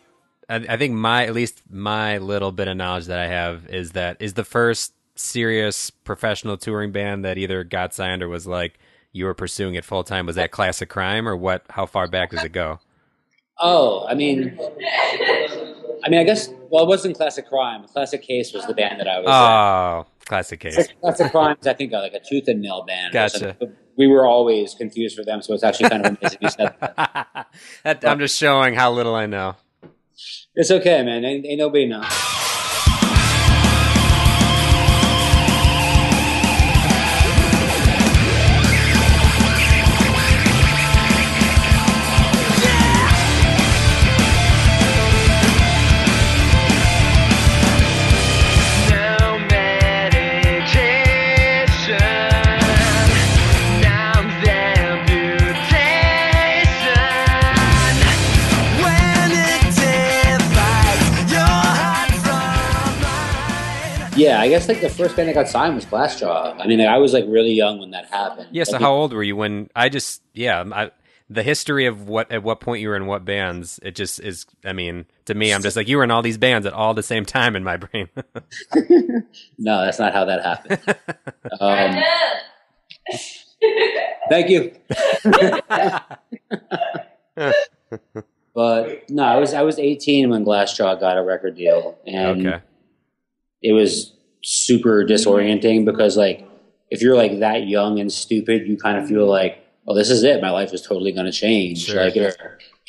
[0.51, 4.17] I, think my at least my little bit of knowledge that I have is that
[4.19, 8.79] is the first serious professional touring band that either got signed or was like
[9.11, 10.25] you were pursuing it full time.
[10.25, 11.63] Was that Classic Crime or what?
[11.69, 12.79] How far back does it go?
[13.59, 14.57] Oh, I mean,
[16.03, 16.49] I mean, I guess.
[16.71, 17.85] Well, it wasn't Classic Crime.
[17.87, 19.25] Classic Case was the band that I was.
[19.27, 19.31] in.
[19.31, 20.87] Oh, Classic Case.
[21.01, 23.13] Classic Crimes, I think, like a tooth and nail band.
[23.13, 23.57] Gotcha.
[23.97, 27.47] We were always confused for them, so it's actually kind of amazing you said that.
[27.83, 29.55] That- I'm just showing how little I know.
[30.55, 31.23] It's okay, man.
[31.25, 32.03] Ain't, ain't nobody know.
[64.49, 66.59] Guess like the first band that got signed was Glassjaw.
[66.59, 68.49] I mean, like, I was like really young when that happened.
[68.51, 68.63] Yeah.
[68.63, 70.91] So Like, how old were you when I just yeah I,
[71.29, 74.45] the history of what at what point you were in what bands it just is.
[74.65, 76.93] I mean, to me, I'm just like you were in all these bands at all
[76.93, 78.09] the same time in my brain.
[79.61, 80.79] No, that's not how that happened.
[81.59, 82.01] Um,
[84.29, 84.71] thank you.
[88.53, 92.61] but no, I was I was 18 when Glassjaw got a record deal, and okay.
[93.61, 94.13] it was
[94.49, 96.43] super disorienting because like
[96.89, 100.23] if you're like that young and stupid, you kind of feel like, oh, this is
[100.23, 100.41] it.
[100.41, 101.85] My life is totally going to change.
[101.85, 102.03] Sure.
[102.03, 102.15] Like,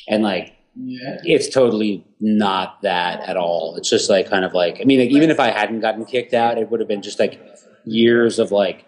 [0.08, 3.74] and like it's totally not that at all.
[3.76, 6.32] It's just like kind of like I mean, like, even if I hadn't gotten kicked
[6.32, 7.38] out, it would have been just like
[7.84, 8.86] years of like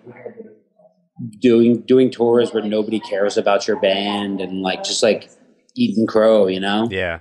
[1.40, 5.30] doing doing tours where nobody cares about your band and like just like
[5.76, 6.88] eating crow, you know?
[6.90, 7.18] Yeah.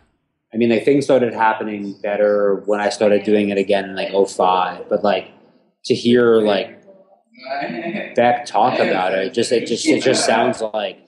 [0.53, 4.11] I mean, like things started happening better when I started doing it again in like
[4.11, 4.87] 05.
[4.87, 5.31] But like
[5.85, 6.81] to hear like
[8.15, 10.99] Beck talk about it, it just it just it just sounds like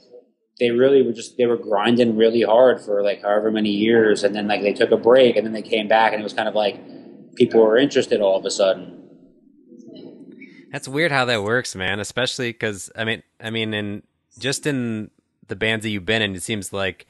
[0.59, 4.35] they really were just they were grinding really hard for like however many years, and
[4.35, 6.47] then like they took a break, and then they came back, and it was kind
[6.47, 6.79] of like
[7.35, 8.99] people were interested all of a sudden.
[10.71, 11.99] That's weird how that works, man.
[11.99, 14.03] Especially because I mean, I mean, in
[14.39, 15.11] just in
[15.47, 17.05] the bands that you've been in, it seems like,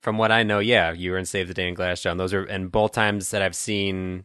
[0.00, 2.16] from what I know, yeah, you were in Save the Day and Glassjaw.
[2.16, 4.24] Those are and both times that I've seen.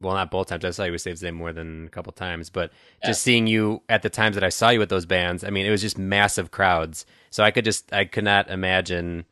[0.00, 0.64] Well, not both times.
[0.64, 2.70] I saw you with Save the Day more than a couple times, but
[3.04, 5.64] just seeing you at the times that I saw you with those bands, I mean,
[5.64, 7.06] it was just massive crowds.
[7.30, 9.24] So I could just, I could not imagine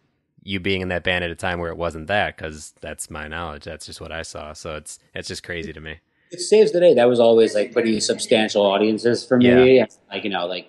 [0.42, 3.28] you being in that band at a time where it wasn't that, because that's my
[3.28, 3.64] knowledge.
[3.64, 4.52] That's just what I saw.
[4.52, 6.00] So it's it's just crazy to me.
[6.30, 6.94] It saves the day.
[6.94, 9.84] That was always like pretty substantial audiences for me.
[10.10, 10.68] Like you know, like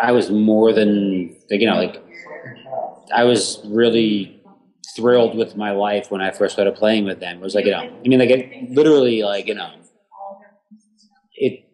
[0.00, 2.02] I was more than like you know, like
[3.14, 4.40] I was really
[4.96, 7.38] thrilled with my life when I first started playing with them.
[7.38, 9.70] It was like you know, I mean, like it literally, like you know,
[11.34, 11.64] it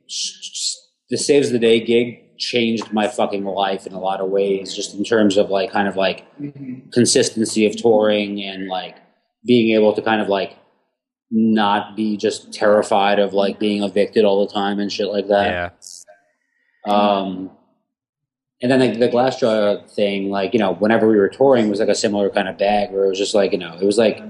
[1.11, 4.95] the saves the day gig changed my fucking life in a lot of ways, just
[4.95, 6.25] in terms of like kind of like
[6.93, 8.97] consistency of touring and like
[9.45, 10.57] being able to kind of like
[11.31, 15.77] not be just terrified of like being evicted all the time and shit like that.
[16.87, 16.93] Yeah.
[16.93, 17.51] Um,
[18.61, 21.89] and then like the Glassjaw thing, like you know, whenever we were touring, was like
[21.89, 24.23] a similar kind of bag where it was just like you know, it was like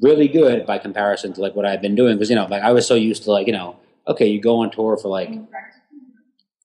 [0.00, 2.72] really good by comparison to like what I've been doing because you know, like I
[2.72, 3.76] was so used to like you know,
[4.08, 5.30] okay, you go on tour for like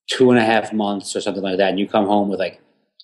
[0.08, 2.62] two and a half months or something like that, and you come home with like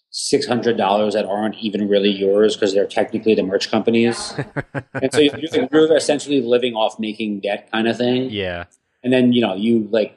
[0.09, 4.33] six hundred dollars that aren't even really yours because they're technically the merch companies,
[4.93, 8.29] and so you're, you're essentially living off making debt kind of thing.
[8.29, 8.65] yeah.
[9.03, 10.15] And then you know you like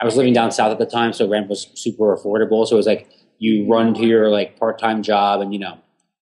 [0.00, 2.66] I was living down south at the time, so rent was super affordable.
[2.66, 3.08] So it was like
[3.38, 5.78] you run to your like part time job, and you know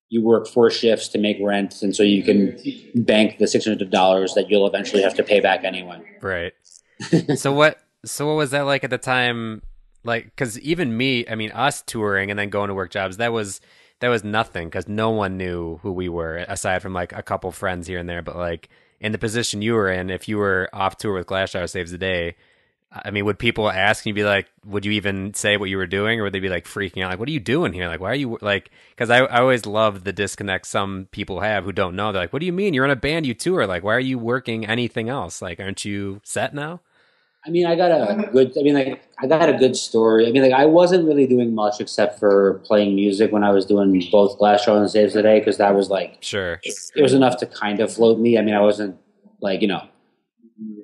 [0.09, 2.59] you work four shifts to make rent, and so you can
[2.95, 6.01] bank the six hundred dollars that you'll eventually have to pay back anyway.
[6.21, 6.53] Right.
[7.35, 7.79] so what?
[8.05, 9.61] So what was that like at the time?
[10.03, 13.33] Like, because even me, I mean, us touring and then going to work jobs, that
[13.33, 13.61] was
[13.99, 17.51] that was nothing because no one knew who we were aside from like a couple
[17.51, 18.21] friends here and there.
[18.21, 21.69] But like in the position you were in, if you were off tour with Glassjaw
[21.69, 22.35] Saves the Day,
[22.91, 25.77] I mean, would people ask and you'd be like, would you even say what you
[25.77, 27.87] were doing, or would they be like freaking out, like, what are you doing here?
[27.87, 28.71] Like, why are you like?
[28.89, 32.11] Because I, I always love the disconnect some people have who don't know.
[32.11, 33.67] They're like, what do you mean you're in a band, you tour?
[33.67, 35.39] Like, why are you working anything else?
[35.39, 36.81] Like, aren't you set now?
[37.45, 38.57] I mean, I got a good.
[38.57, 40.27] I mean, like I got a good story.
[40.27, 43.65] I mean, like I wasn't really doing much except for playing music when I was
[43.65, 46.59] doing both Glassjaw and Saves the Day because that was like Sure.
[46.63, 48.37] it, it was enough to kind of float me.
[48.37, 48.97] I mean, I wasn't
[49.39, 49.87] like you know,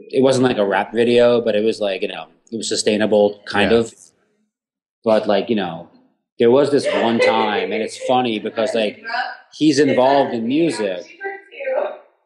[0.10, 3.41] it wasn't like a rap video, but it was like you know, it was sustainable
[3.46, 3.80] kind Yeah.
[3.80, 3.94] of.
[5.04, 5.89] But like you know,
[6.39, 9.00] there was this one time, and it's funny because like
[9.54, 11.06] he's involved in music,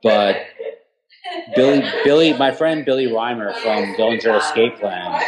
[0.02, 0.48] but
[1.56, 5.20] Billy, Billy, my friend Billy Rymer from Dillinger Escape Plan,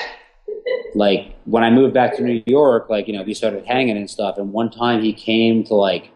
[0.95, 4.09] like when I moved back to New York, like you know, we started hanging and
[4.09, 4.37] stuff.
[4.37, 6.11] And one time he came to like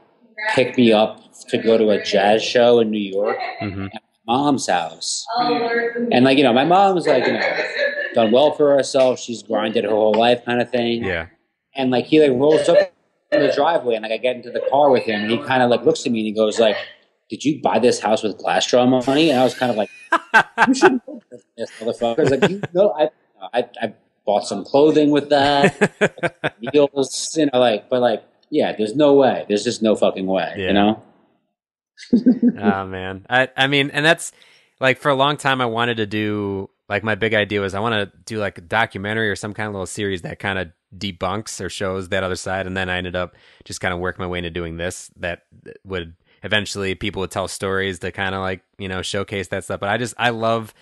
[0.54, 3.88] pick me up to go to a jazz show in New York, hmm
[4.28, 5.26] mom's house.
[5.38, 5.70] Oh,
[6.12, 7.64] and like you know, my mom's like you know
[8.14, 9.20] done well for herself.
[9.20, 11.04] She's grinded her whole life, kind of thing.
[11.04, 11.28] Yeah.
[11.76, 12.78] And like he like rolls up
[13.32, 15.62] in the driveway, and like I get into the car with him, and he kind
[15.64, 16.78] of like looks at me and he goes like,
[17.30, 19.90] "Did you buy this house with Glassjaw money?" And I was kind of like,
[20.68, 21.22] "You should know
[21.58, 23.10] this, motherfucker." Like you know, I
[23.54, 23.94] I, I
[24.26, 29.46] bought some clothing with that, meals, you know, like, but like, yeah, there's no way.
[29.48, 30.68] There's just no fucking way, Yeah.
[30.68, 31.04] you know.
[32.14, 33.26] Oh man.
[33.30, 34.32] I i mean and that's
[34.80, 37.80] like for a long time i wanted to do like my big idea was i
[37.80, 40.72] want to do like a documentary or some kind of little series that kind of
[40.98, 42.68] debunks or shows that other side.
[42.68, 45.44] And then i ended up just kind of working my way into doing this that
[45.84, 49.80] would eventually people would tell stories to kind of like you know showcase that stuff.
[49.80, 50.74] But i just i love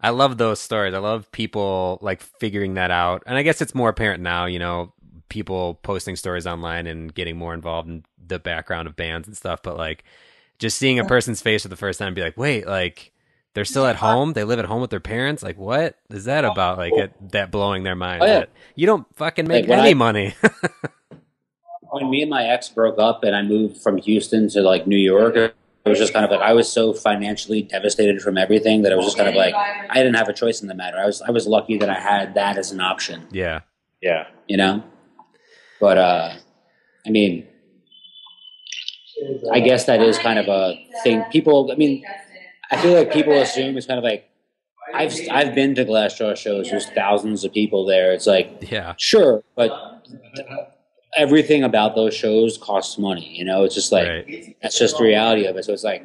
[0.00, 0.94] i love those stories.
[0.94, 3.22] I love people like figuring that out.
[3.26, 4.92] And i guess it's more apparent now you know
[5.28, 9.62] people posting stories online and getting more involved in the background of bands and stuff.
[9.62, 10.04] But like
[10.62, 13.12] just seeing a person's face for the first time and be like, wait, like
[13.54, 14.32] they're still at home.
[14.32, 15.42] They live at home with their parents.
[15.42, 16.78] Like, what is that about?
[16.78, 18.22] Like it, that blowing their mind.
[18.22, 18.38] Oh, yeah.
[18.40, 20.34] that you don't fucking make Like, any I- money.
[21.90, 24.96] when me and my ex broke up and I moved from Houston to like New
[24.96, 28.92] York, it was just kind of like I was so financially devastated from everything that
[28.92, 30.96] I was just kind of like I didn't have a choice in the matter.
[30.96, 33.60] I was I was lucky that I had that as an option, yeah.
[34.00, 34.28] Yeah.
[34.46, 34.84] you know.
[35.80, 36.34] But uh,
[37.04, 37.48] I mean,
[39.52, 41.22] I guess that is kind of a thing.
[41.30, 42.04] People, I mean,
[42.70, 44.28] I feel like people assume it's kind of like
[44.94, 46.70] I've I've been to Glassjaw shows.
[46.70, 48.12] There's thousands of people there.
[48.12, 48.94] It's like Yeah.
[48.98, 49.70] Sure, but
[51.16, 53.36] everything about those shows costs money.
[53.36, 54.56] You know, it's just like right.
[54.62, 55.64] that's just the reality of it.
[55.64, 56.04] So it's like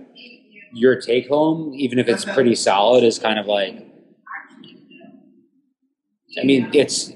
[0.74, 3.84] your take home, even if it's pretty solid, is kind of like.
[6.40, 7.12] I mean, it's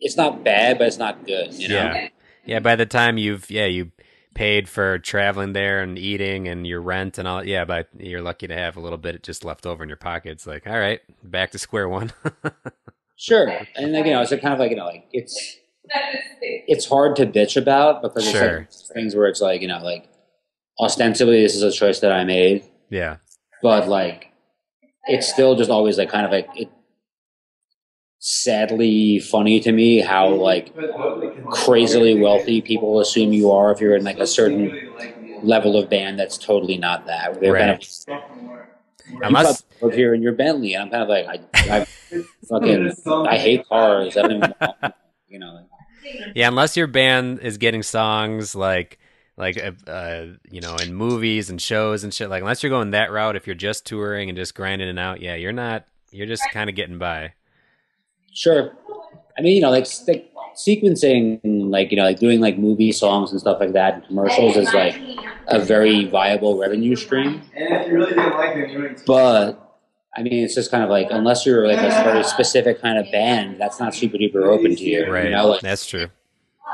[0.00, 1.54] it's not bad, but it's not good.
[1.54, 1.74] You know.
[1.74, 2.08] Yeah.
[2.44, 2.60] Yeah.
[2.60, 3.92] By the time you've, yeah, you
[4.38, 7.44] paid for traveling there and eating and your rent and all.
[7.44, 7.64] Yeah.
[7.64, 10.30] But you're lucky to have a little bit just left over in your pocket.
[10.30, 12.12] It's like, all right, back to square one.
[13.20, 15.56] Sure, and like you know, it's kind of like you know, like it's
[16.40, 18.58] it's hard to bitch about because it's Sure.
[18.60, 20.08] like things where it's like you know, like
[20.78, 23.16] ostensibly this is a choice that I made, yeah.
[23.60, 24.30] but like
[25.06, 26.70] it's still just always like kind of like it
[28.18, 30.74] sadly funny to me how like
[31.50, 34.70] crazily wealthy people assume you are if you're in like a certain
[35.42, 37.40] level of band that's totally not that.
[37.40, 37.80] They're kind of
[39.06, 41.86] you Unless, probably live here in your Bentley and I'm kind of like I, I
[42.48, 44.16] fucking I hate cars.
[44.16, 44.54] I don't even
[45.28, 45.66] you know
[46.34, 48.98] Yeah, unless your band is getting songs like
[49.36, 52.90] like uh, uh, you know in movies and shows and shit like unless you're going
[52.90, 56.26] that route if you're just touring and just grinding it out yeah you're not you're
[56.26, 57.32] just kind of getting by
[58.32, 58.72] Sure.
[59.36, 63.30] I mean, you know, like, like sequencing, like you know, like doing like movie songs
[63.30, 65.00] and stuff like that, and commercials is like
[65.48, 67.42] a very viable revenue stream.
[67.56, 69.06] And if you really didn't like them, you wouldn't.
[69.06, 69.80] But
[70.16, 73.10] I mean, it's just kind of like unless you're like a very specific kind of
[73.12, 75.10] band, that's not super duper open to you.
[75.10, 76.08] right You know, like, that's true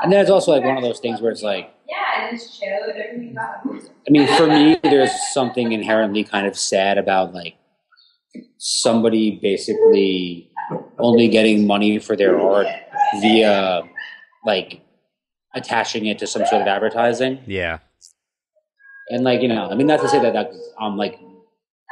[0.01, 2.59] and then it's also like one of those things where it's like, Yeah, and just
[2.59, 3.65] showed everything about.
[4.07, 7.55] I mean, for me, there's something inherently kind of sad about like
[8.57, 10.51] somebody basically
[10.99, 12.67] only getting money for their art
[13.21, 13.83] via
[14.45, 14.81] like
[15.53, 17.39] attaching it to some sort of advertising.
[17.45, 17.79] Yeah.
[19.09, 21.19] And like, you know, I mean, not to say that, that I'm like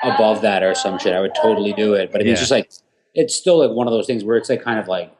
[0.03, 1.13] above that or some shit.
[1.13, 2.12] I would totally do it.
[2.12, 2.71] But I mean, it's just like,
[3.13, 5.15] it's still like one of those things where it's like kind of like,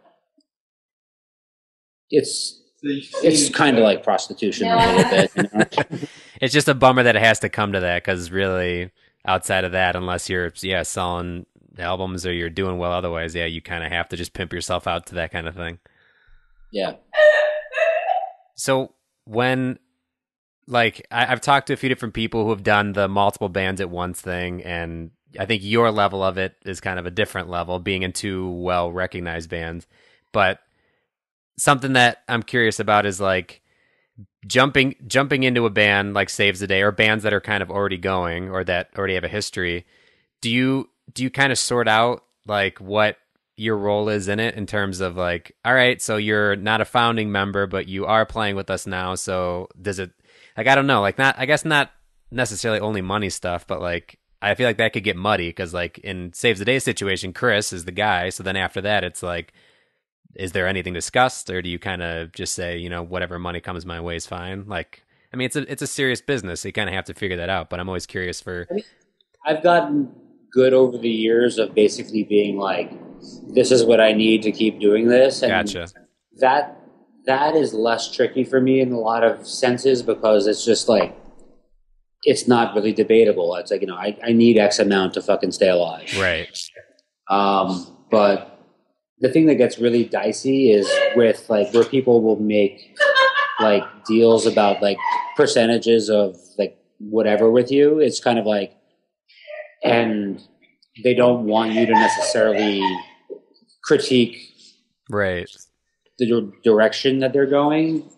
[2.10, 5.32] it's, it's kind of like prostitution a little bit.
[5.36, 6.08] You know?
[6.42, 8.92] It's just a bummer that it has to come to that because really,
[9.26, 11.46] outside of that, unless you're yeah selling
[11.80, 14.88] albums or you're doing well otherwise, yeah, you kind of have to just pimp yourself
[14.88, 15.80] out to that kind of thing.
[16.72, 16.94] yeah.
[18.56, 18.94] So
[19.26, 19.80] when
[20.68, 23.82] like I, I've talked to a few different people who have done the multiple bands
[23.82, 27.50] at once thing, and I think your level of it is kind of a different
[27.50, 29.88] level, being in two well recognized bands.
[30.32, 30.60] But
[31.58, 33.62] something that I'm curious about is like
[34.48, 37.72] jumping jumping into a band like Saves the Day or bands that are kind of
[37.72, 39.86] already going or that already have a history.
[40.42, 43.18] Do you do you kind of sort out like what
[43.56, 46.86] your role is in it in terms of like all right so you're not a
[46.86, 50.12] founding member but you are playing with us now so does it
[50.58, 51.92] like i don't know like not i guess not
[52.32, 56.00] necessarily only money stuff but like i feel like that could get muddy because like
[56.00, 59.54] in saves the day situation chris is the guy so then after that it's like
[60.36, 63.60] is there anything discussed or do you kind of just say you know whatever money
[63.60, 64.66] comes my way is fine?
[64.68, 67.13] Like i mean it's a it's a serious business so you kind of have to
[67.13, 68.68] figure that out but i'm always curious for
[69.46, 70.13] I've gotten
[70.54, 72.92] good over the years of basically being like,
[73.54, 75.42] this is what I need to keep doing this.
[75.42, 75.88] And gotcha
[76.39, 76.80] that
[77.26, 81.16] that is less tricky for me in a lot of senses because it's just like
[82.24, 83.56] it's not really debatable.
[83.56, 86.10] It's like, you know, I, I need X amount to fucking stay alive.
[86.18, 86.48] right
[87.30, 88.62] Um, but
[89.20, 92.98] the thing that gets really dicey is with like where people will make
[93.60, 94.98] like deals about like
[95.36, 98.00] percentages of like whatever with you.
[98.00, 98.76] It's kind of like,
[99.84, 100.41] and
[101.04, 102.82] they don't want you to necessarily
[103.84, 104.38] critique
[105.10, 105.50] right.
[106.19, 108.10] the direction that they're going.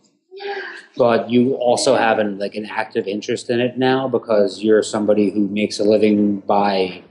[0.98, 5.30] But you also have an like an active interest in it now because you're somebody
[5.30, 7.04] who makes a living by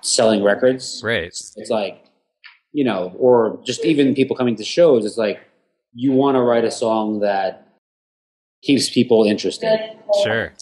[0.00, 1.00] selling records.
[1.04, 1.26] Right.
[1.26, 2.04] It's like
[2.72, 5.40] you know or just even people coming to shows it's like
[5.94, 7.68] you want to write a song that
[8.62, 9.78] keeps people interested.
[10.24, 10.52] Sure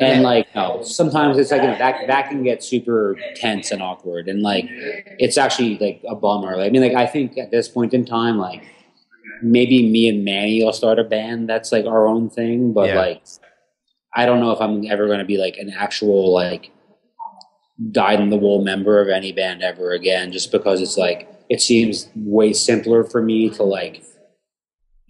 [0.00, 3.82] and like no, sometimes it's like you know, that that can get super tense and
[3.82, 4.28] awkward.
[4.28, 4.70] And like
[5.18, 6.56] it's actually like a bummer.
[6.56, 8.62] Like, i mean like i think at this point in time like
[9.40, 12.72] maybe me and manny will start a band that's like our own thing.
[12.72, 12.96] But Yeah.
[12.96, 13.22] like
[14.14, 16.70] i don't know if i'm ever going to be like an actual like
[17.90, 21.60] dyed in the wool member of any band ever again just because it's like it
[21.62, 24.02] seems way simpler for me to like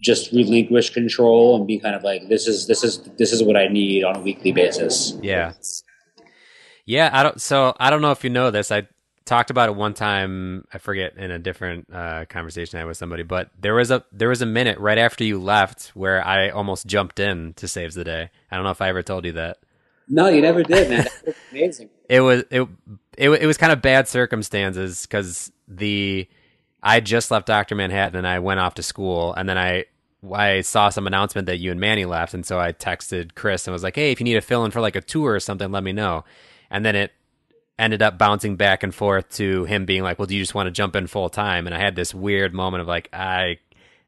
[0.01, 3.55] just relinquish control and be kind of like this is this is this is what
[3.55, 5.17] I need on a weekly basis.
[5.21, 5.53] Yeah.
[6.85, 8.71] Yeah, I don't so I don't know if you know this.
[8.71, 8.87] I
[9.25, 12.97] talked about it one time, I forget in a different uh, conversation I had with
[12.97, 16.49] somebody, but there was a there was a minute right after you left where I
[16.49, 18.29] almost jumped in to Saves the Day.
[18.49, 19.57] I don't know if I ever told you that.
[20.09, 21.07] No, you never did, man.
[21.51, 21.89] Amazing.
[22.09, 22.67] It was it
[23.17, 26.27] it, it was kind of bad circumstances cuz the
[26.83, 27.75] I just left Dr.
[27.75, 29.85] Manhattan and I went off to school and then I
[30.33, 33.73] I saw some announcement that you and Manny left and so I texted Chris and
[33.73, 35.71] was like, "Hey, if you need a fill in for like a tour or something,
[35.71, 36.23] let me know."
[36.69, 37.11] And then it
[37.79, 40.67] ended up bouncing back and forth to him being like, "Well, do you just want
[40.67, 43.57] to jump in full time?" And I had this weird moment of like, "I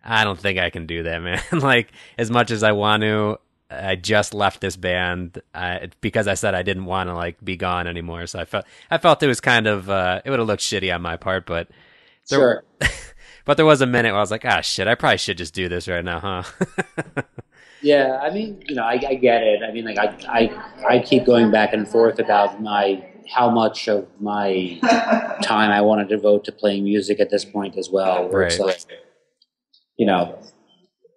[0.04, 1.42] I don't think I can do that, man.
[1.52, 3.40] like as much as I want to,
[3.72, 7.56] I just left this band uh, because I said I didn't want to like be
[7.58, 8.28] gone anymore.
[8.28, 10.94] So I felt I felt it was kind of uh, it would have looked shitty
[10.94, 11.70] on my part, but
[12.30, 12.64] There- Sure.
[13.46, 15.54] but there was a minute where I was like, ah, shit, I probably should just
[15.54, 16.44] do this right now, huh?
[17.84, 19.62] Yeah, I mean, you know, I, I get it.
[19.62, 23.88] I mean, like, I, I, I keep going back and forth about my how much
[23.90, 24.80] of my
[25.44, 28.30] time I want to devote to playing music at this point as well.
[28.30, 28.58] Right.
[28.58, 28.80] like,
[29.98, 30.40] you know,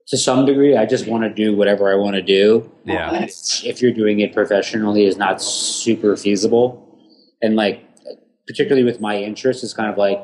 [0.09, 2.71] to some degree, I just want to do whatever I want to do.
[2.85, 3.27] yeah,
[3.65, 6.99] If you're doing it professionally, is not super feasible,
[7.43, 7.85] and like,
[8.47, 10.21] particularly with my interest, it's kind of like,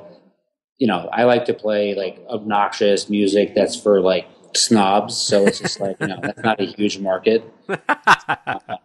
[0.83, 5.17] you know, I like to play like obnoxious music that's for like snobs.
[5.17, 7.45] So it's just like, you know, that's not a huge market.
[7.69, 8.81] but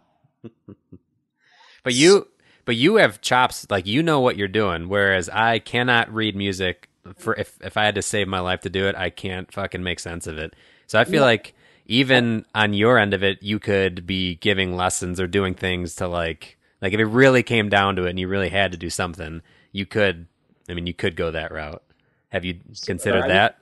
[1.86, 2.28] you
[2.64, 6.88] but you have chops like you know what you're doing whereas i cannot read music
[7.16, 9.82] for if if i had to save my life to do it i can't fucking
[9.82, 10.54] make sense of it
[10.86, 11.54] so i feel like
[11.86, 16.06] even on your end of it you could be giving lessons or doing things to
[16.06, 18.90] like like if it really came down to it and you really had to do
[18.90, 19.40] something
[19.72, 20.26] you could
[20.68, 21.82] i mean you could go that route
[22.30, 23.28] have you considered Right.
[23.28, 23.58] that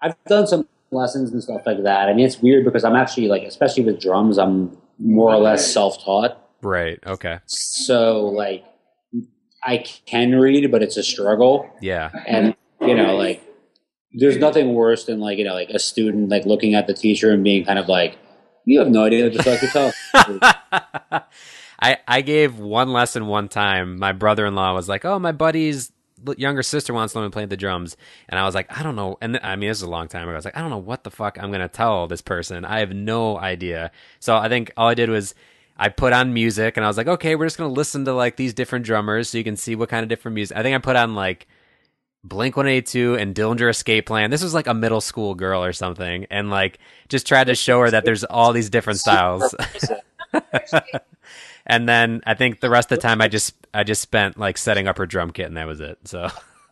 [0.00, 2.08] I've done some lessons and stuff like that.
[2.08, 5.72] I mean, it's weird because I'm actually like, especially with drums, I'm more or less
[5.72, 6.36] self-taught.
[6.62, 8.64] right okay So like,
[9.64, 11.70] I can read, but it's a struggle.
[11.80, 13.42] yeah And you know, like,
[14.12, 17.30] there's nothing worse than like you know like a student like looking at the teacher
[17.30, 18.18] and being kind of like,
[18.64, 20.40] you have no idea what the fuck you're talking.
[21.80, 23.98] I I gave one lesson one time.
[23.98, 25.96] My brother in law was like, "Oh, my buddy's l-
[26.36, 27.96] younger sister wants to learn to play the drums,"
[28.28, 30.22] and I was like, "I don't know." And I mean, this is a long time
[30.22, 30.32] ago.
[30.32, 32.64] I was like, "I don't know what the fuck I'm gonna tell this person.
[32.64, 35.34] I have no idea." So I think all I did was.
[35.74, 38.36] I put on music and I was like, okay, we're just gonna listen to like
[38.36, 40.56] these different drummers so you can see what kind of different music.
[40.56, 41.48] I think I put on like
[42.24, 44.30] Blink 182 and Dillinger Escape Plan.
[44.30, 47.80] This was like a middle school girl or something, and like just tried to show
[47.80, 49.54] her that there's all these different styles.
[51.66, 54.58] and then I think the rest of the time I just I just spent like
[54.58, 55.98] setting up her drum kit, and that was it.
[56.04, 56.28] So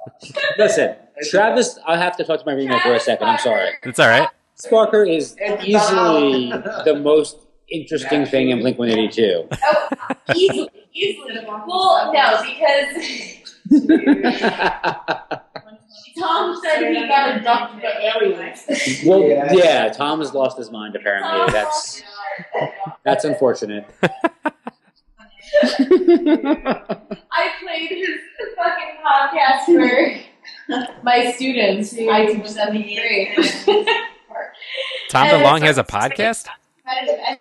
[0.58, 0.96] Listen,
[1.30, 3.26] Travis, I have to talk to my roommate for a second.
[3.28, 3.70] I'm sorry.
[3.82, 4.28] it's all right.
[4.58, 6.50] Sparker is easily
[6.84, 7.38] the most
[7.70, 9.48] interesting thing in Blink 182.
[9.62, 9.88] Oh,
[10.34, 11.34] easily, easily.
[11.46, 13.36] Well, no, because
[16.18, 18.66] Tom said he got abducted by aliens.
[19.06, 19.52] well, Yeah.
[19.52, 20.94] yeah, Tom has lost his mind.
[20.96, 22.02] Apparently, that's
[23.04, 23.86] that's unfortunate.
[25.62, 28.20] I played his
[28.56, 31.94] fucking podcast for my students.
[31.94, 33.34] I teach seventh grade.
[35.10, 36.46] Tom DeLonge has a podcast.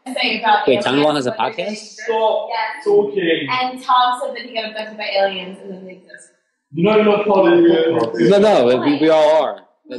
[0.05, 1.76] essay about Wait, Tom aliens, DeLonge has a podcast?
[1.78, 2.84] Stop Yes.
[2.86, 3.47] talking.
[3.49, 6.30] And Tom said that he got abducted by aliens and then they exist.
[6.72, 9.62] You know you're not part of the No, no, we, we all are.
[9.91, 9.97] I.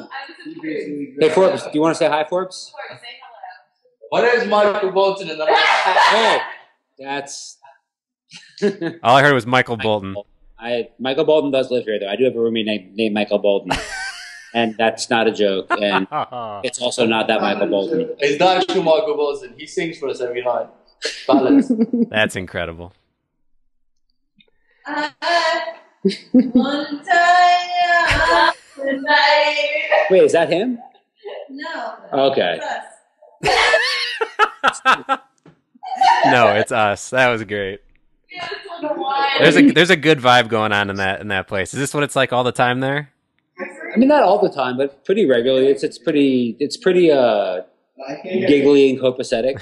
[1.20, 2.72] Hey, Forbes, do you want to say hi, Forbes?
[2.88, 4.22] Forbes, say hello.
[4.22, 6.38] My name is Michael Bolton and I'm Oh,
[6.98, 7.58] that's.
[9.02, 10.16] All I heard was Michael Bolton.
[10.58, 12.08] I Michael Bolton does live here, though.
[12.08, 13.72] I do have a roommate named, named Michael Bolton,
[14.54, 15.66] and that's not a joke.
[15.70, 16.06] And
[16.64, 18.14] it's also not that Michael Bolton.
[18.18, 19.54] It's not actual Michael Bolton.
[19.56, 20.68] He sings for us every night.
[21.26, 21.72] Balance.
[22.11, 22.92] That's incredible.
[24.84, 25.14] One
[27.04, 30.06] time, one night.
[30.11, 30.78] Wait, is that him?
[31.48, 31.94] No.
[32.12, 32.61] Okay.
[33.42, 35.18] It's us.
[36.26, 37.11] No, it's us.
[37.11, 37.80] That was great.
[38.33, 39.28] Yeah, it's like a while.
[39.41, 41.74] There's a there's a good vibe going on in that in that place.
[41.74, 43.11] Is this what it's like all the time there?
[43.59, 45.66] I mean, not all the time, but pretty regularly.
[45.66, 47.62] It's it's pretty it's pretty uh
[48.24, 49.61] giggly and copacetic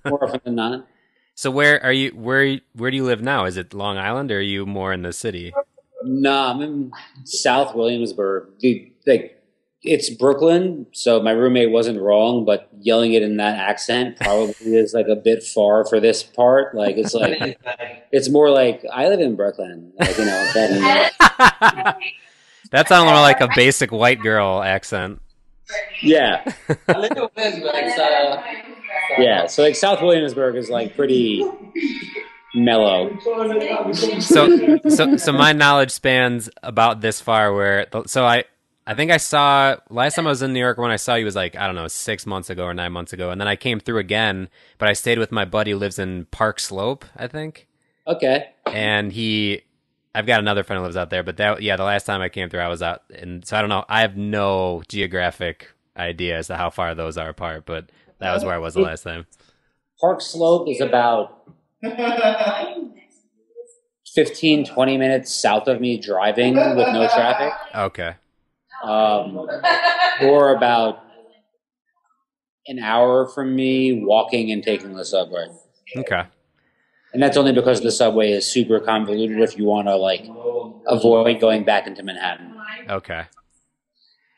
[0.04, 0.86] more often than not.
[1.34, 2.10] So where are you?
[2.10, 3.44] Where where do you live now?
[3.44, 5.52] Is it Long Island, or are you more in the city?
[6.04, 6.92] Nah, I'm in
[7.24, 8.48] South Williamsburg.
[8.60, 9.37] The, like,
[9.82, 14.92] it's Brooklyn, so my roommate wasn't wrong, but yelling it in that accent probably is
[14.92, 16.74] like a bit far for this part.
[16.74, 17.58] Like, it's like
[18.12, 20.50] it's more like I live in Brooklyn, like you know.
[20.54, 21.96] That,
[22.70, 25.22] That sounded more like a basic white girl accent.
[26.02, 26.44] yeah,
[26.88, 28.42] A little bit, but it's, uh,
[29.18, 29.46] yeah.
[29.46, 31.42] So like South Williamsburg is like pretty
[32.54, 33.16] mellow.
[34.20, 37.54] So so so my knowledge spans about this far.
[37.54, 38.44] Where so I
[38.88, 41.26] I think I saw last time I was in New York when I saw you
[41.26, 43.54] was like I don't know six months ago or nine months ago, and then I
[43.54, 44.48] came through again.
[44.78, 47.68] But I stayed with my buddy who lives in Park Slope, I think,
[48.06, 49.60] Okay, and he.
[50.14, 52.30] I've got another friend who lives out there, but that yeah, the last time I
[52.30, 53.84] came through, I was out, and so I don't know.
[53.90, 58.42] I have no geographic idea as to how far those are apart, but that was
[58.42, 59.26] where I was the last time.
[60.00, 61.50] Park Slope is about
[64.14, 67.52] 15, 20 minutes south of me driving with no traffic.
[67.74, 68.14] Okay,
[68.84, 69.46] um,
[70.22, 71.04] or about
[72.66, 75.46] an hour from me walking and taking the subway.
[75.96, 76.24] okay.
[77.14, 80.28] And that's only because the subway is super convoluted if you want to like
[80.86, 82.54] avoid going back into Manhattan.
[82.88, 83.24] Okay.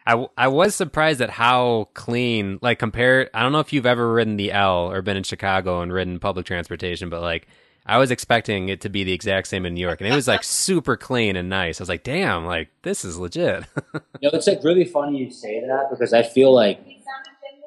[0.06, 3.28] I, w- I was surprised at how clean, like, compare.
[3.34, 6.18] I don't know if you've ever ridden the L or been in Chicago and ridden
[6.18, 7.46] public transportation, but like,
[7.86, 10.28] I was expecting it to be the exact same in New York, and it was
[10.28, 11.80] like super clean and nice.
[11.80, 13.64] I was like, damn, like, this is legit.
[14.22, 16.78] You know, it's like really funny you say that because I feel like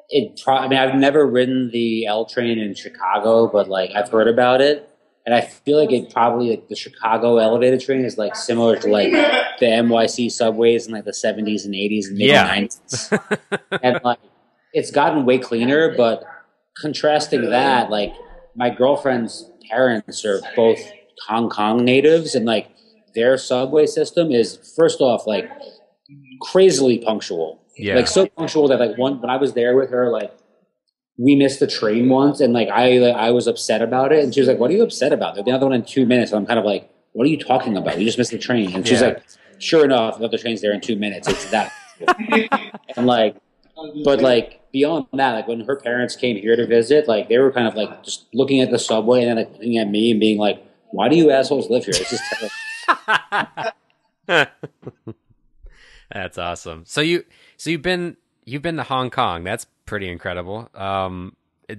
[0.08, 0.40] it.
[0.44, 4.28] Pro- I mean, I've never ridden the L train in Chicago, but like I've heard
[4.28, 4.88] about it,
[5.26, 8.88] and I feel like it probably like the Chicago elevated train is like similar to
[8.88, 9.10] like
[9.58, 12.44] the NYC subways in like the seventies and eighties and maybe Yeah.
[12.44, 13.12] nineties,
[13.82, 14.20] and like
[14.72, 15.96] it's gotten way cleaner.
[15.96, 16.22] But
[16.80, 18.12] contrasting that, like
[18.54, 20.78] my girlfriend's parents are both
[21.28, 22.68] Hong Kong natives, and like
[23.14, 25.48] their subway system is first off like
[26.42, 27.60] crazily punctual.
[27.76, 27.94] yeah.
[27.96, 30.32] Like so punctual that like one when I was there with her, like
[31.18, 34.34] we missed the train once, and like I like, I was upset about it, and
[34.34, 35.34] she was like, "What are you upset about?
[35.36, 37.38] They're the other one in two minutes." And I'm kind of like, "What are you
[37.38, 37.98] talking about?
[37.98, 39.08] You just missed the train." And she's Yeah.
[39.08, 39.22] like,
[39.58, 41.28] "Sure enough, the other train's there in two minutes.
[41.28, 41.72] It's that."
[42.96, 43.36] and like,
[44.04, 47.52] but like beyond that, like when her parents came here to visit, like they were
[47.52, 50.20] kind of like just looking at the subway and then like looking at me and
[50.20, 51.94] being like, "Why do you assholes live here?
[51.96, 52.22] It's just
[54.26, 54.50] terrible."
[56.12, 56.84] That's awesome.
[56.86, 57.24] So you
[57.56, 59.44] so you've been you've been to Hong Kong.
[59.44, 60.68] That's pretty incredible.
[60.74, 61.36] Um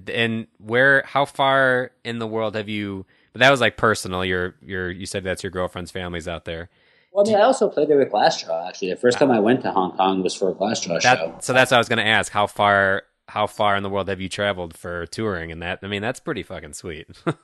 [0.08, 4.24] and where how far in the world have you but that was like personal.
[4.24, 6.70] You're you're you said that's your girlfriend's family's out there.
[7.16, 8.68] Well, I mean, I also played there with Glassjaw.
[8.68, 11.34] Actually, the first time I went to Hong Kong was for a Glassjaw show.
[11.40, 12.30] So that's what I was going to ask.
[12.30, 15.80] How far how far in the world have you traveled for touring and that?
[15.82, 17.08] I mean, that's pretty fucking sweet.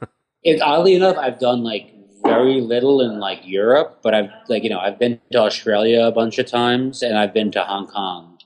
[0.43, 1.93] It, oddly enough, I've done like
[2.23, 6.11] very little in like Europe, but I've like you know I've been to Australia a
[6.11, 8.39] bunch of times, and I've been to Hong Kong,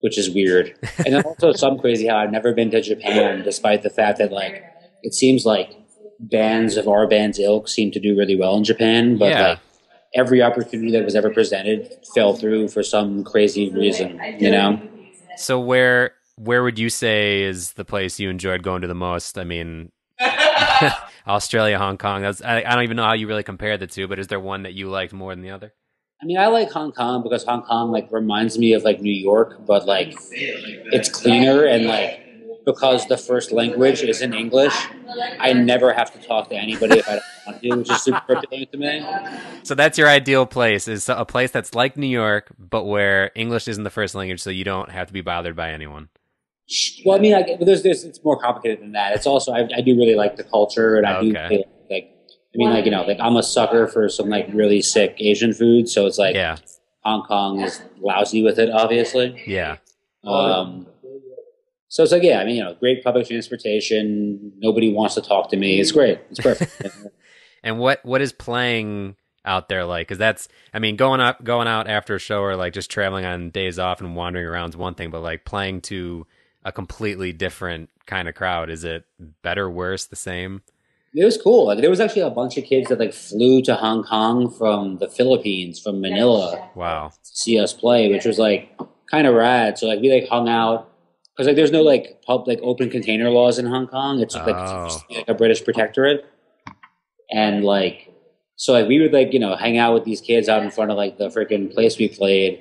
[0.00, 0.74] which is weird.
[1.06, 4.30] and then also some crazy how I've never been to Japan, despite the fact that
[4.30, 4.62] like
[5.02, 5.72] it seems like
[6.20, 9.48] bands of our band's ilk seem to do really well in Japan, but Yeah.
[9.48, 9.58] like
[10.14, 14.80] every opportunity that was ever presented fell through for some crazy reason, you know.
[15.36, 19.38] so where where would you say is the place you enjoyed going to the most?
[19.38, 19.90] I mean,
[21.26, 22.22] Australia, Hong Kong.
[22.22, 24.40] That's, I, I don't even know how you really compare the two, but is there
[24.40, 25.72] one that you liked more than the other?
[26.20, 29.12] I mean, I like Hong Kong because Hong Kong like reminds me of like New
[29.12, 32.27] York, but like it's cleaner and like
[32.68, 34.74] because the first language is in English,
[35.40, 38.34] I never have to talk to anybody if I don't want to, which is super
[38.34, 39.06] appealing to me.
[39.62, 43.68] So that's your ideal place is a place that's like New York, but where English
[43.68, 46.10] isn't the first language, so you don't have to be bothered by anyone.
[47.06, 49.16] Well, I mean, I, there's, there's, it's more complicated than that.
[49.16, 51.48] It's also I, I do really like the culture, and I do Okay.
[51.48, 52.14] really like.
[52.54, 55.54] I mean, like you know, like I'm a sucker for some like really sick Asian
[55.54, 56.56] food, so it's like Yeah,
[57.04, 59.42] Hong Kong is lousy with it, obviously.
[59.46, 59.76] yeah.
[60.24, 60.86] Um,
[61.88, 64.52] so it's like, yeah, I mean, you know, great public transportation.
[64.58, 65.80] Nobody wants to talk to me.
[65.80, 66.20] It's great.
[66.30, 66.82] It's perfect.
[67.64, 70.06] And what what is playing out there like?
[70.06, 73.24] Because that's, I mean, going up, going out after a show, or like just traveling
[73.24, 76.24] on days off and wandering around is one thing, but like playing to
[76.64, 79.04] a completely different kind of crowd, is it
[79.42, 80.62] better, worse, the same?
[81.14, 81.66] it was cool.
[81.66, 84.98] Like there was actually a bunch of kids that like flew to Hong Kong from
[84.98, 87.08] the Philippines, from Manila, Wow.
[87.08, 88.70] to see us play, which was like
[89.10, 89.78] kind of rad.
[89.78, 90.88] So like we like hung out
[91.38, 94.18] because like there's no like pub like open container laws in Hong Kong.
[94.18, 94.86] It's like, Oh.
[94.86, 96.24] it's just, like a British protectorate,
[97.30, 98.12] and like
[98.56, 100.90] so like we would like you know hang out with these kids out in front
[100.90, 102.60] of like the freaking place we played,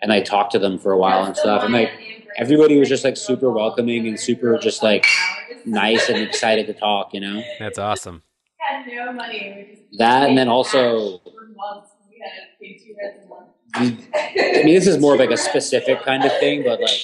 [0.00, 1.62] and like talked to them for a while and stuff.
[1.62, 1.90] And like
[2.38, 5.04] everybody was just like super welcoming and super just like
[5.66, 7.12] nice and excited to talk.
[7.12, 8.22] You know That's awesome.
[8.58, 9.82] had no money.
[9.98, 11.18] That, and then also.
[11.18, 14.06] for months we had to pay two rents a month.
[14.14, 16.98] I mean, this is more of like a specific kind of thing, but like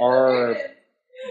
[0.00, 0.56] our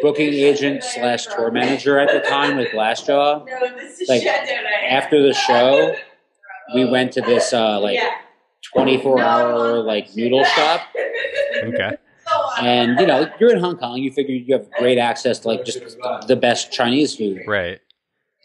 [0.01, 4.45] booking agent slash tour manager at the time with Glassjaw, No, this is Like, shut
[4.47, 4.65] down.
[4.65, 5.93] I- after the show,
[6.75, 7.99] we went to this uh, like
[8.73, 10.81] 24 hour like noodle shop.
[11.63, 11.91] Okay.
[12.61, 15.65] And you know, you're in Hong Kong, you figure you have great access to like
[15.65, 15.79] just
[16.27, 17.41] the best Chinese food.
[17.47, 17.79] Right.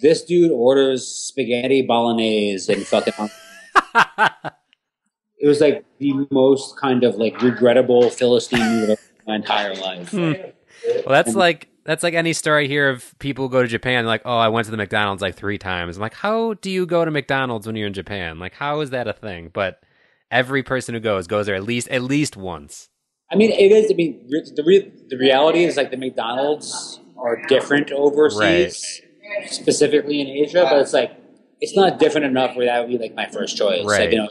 [0.03, 3.15] This dude orders spaghetti bolognese and fucking.
[3.15, 3.31] Hong
[5.41, 10.11] It was like the most kind of like regrettable Philistine noodle of my entire life.
[10.11, 10.33] Hmm.
[10.35, 14.05] Well, that's like that's like any story I hear of people who go to Japan.
[14.07, 15.97] Like, oh, I went to the McDonald's like three times.
[15.97, 18.39] I'm like, how do you go to McDonald's when you're in Japan?
[18.39, 19.51] Like, how is that a thing?
[19.53, 19.81] But
[20.31, 22.89] every person who goes goes there at least at least once.
[23.31, 23.91] I mean, it is.
[23.91, 29.03] I mean, re- the re- the reality is like the McDonald's are different overseas,
[29.47, 30.67] specifically in Asia.
[30.71, 31.13] But it's like
[31.61, 33.85] it's not different enough where that would be like my first choice.
[33.85, 34.13] Like, Right.
[34.13, 34.29] you know,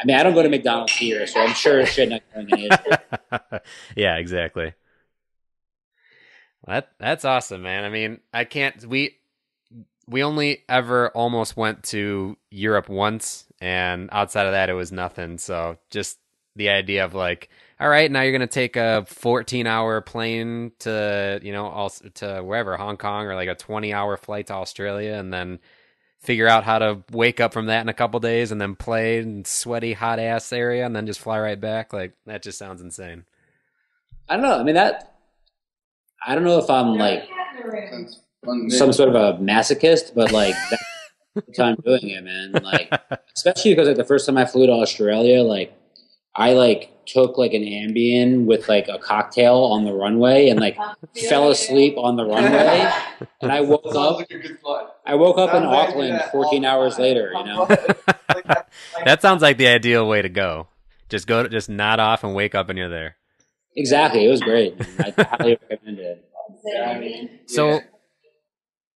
[0.00, 2.72] I mean, I don't go to McDonald's here, so I'm sure shit not going in
[2.72, 3.62] Asia.
[3.96, 4.72] yeah, exactly.
[6.66, 7.84] That that's awesome, man.
[7.84, 8.84] I mean, I can't.
[8.86, 9.18] We
[10.06, 15.38] we only ever almost went to Europe once, and outside of that, it was nothing.
[15.38, 16.18] So just
[16.56, 21.40] the idea of like, all right, now you're gonna take a 14 hour plane to
[21.42, 25.14] you know also to wherever Hong Kong or like a 20 hour flight to Australia,
[25.14, 25.58] and then
[26.20, 29.18] figure out how to wake up from that in a couple days, and then play
[29.18, 31.92] in sweaty hot ass area, and then just fly right back.
[31.92, 33.24] Like that just sounds insane.
[34.28, 34.58] I don't know.
[34.58, 35.14] I mean, that.
[36.26, 37.24] I don't know if I'm like
[37.90, 38.70] Sounds fun to me.
[38.70, 42.52] some sort of a masochist, but like that's the time doing it, man.
[42.62, 42.92] Like,
[43.34, 45.74] especially because like the first time I flew to Australia, like
[46.36, 50.76] I like took like an Ambien with like a cocktail on the runway and like
[51.28, 52.90] fell asleep on the runway,
[53.40, 54.16] and I woke up.
[54.16, 54.86] like a good flight.
[55.06, 57.32] I woke up in Auckland 14 hours later.
[57.34, 57.66] You know,
[59.04, 60.68] That sounds like the ideal way to go.
[61.08, 63.16] Just go to just nod off and wake up and you're there.
[63.76, 64.24] exactly.
[64.24, 64.74] It was great.
[64.98, 66.26] I highly recommend it.
[67.46, 67.80] So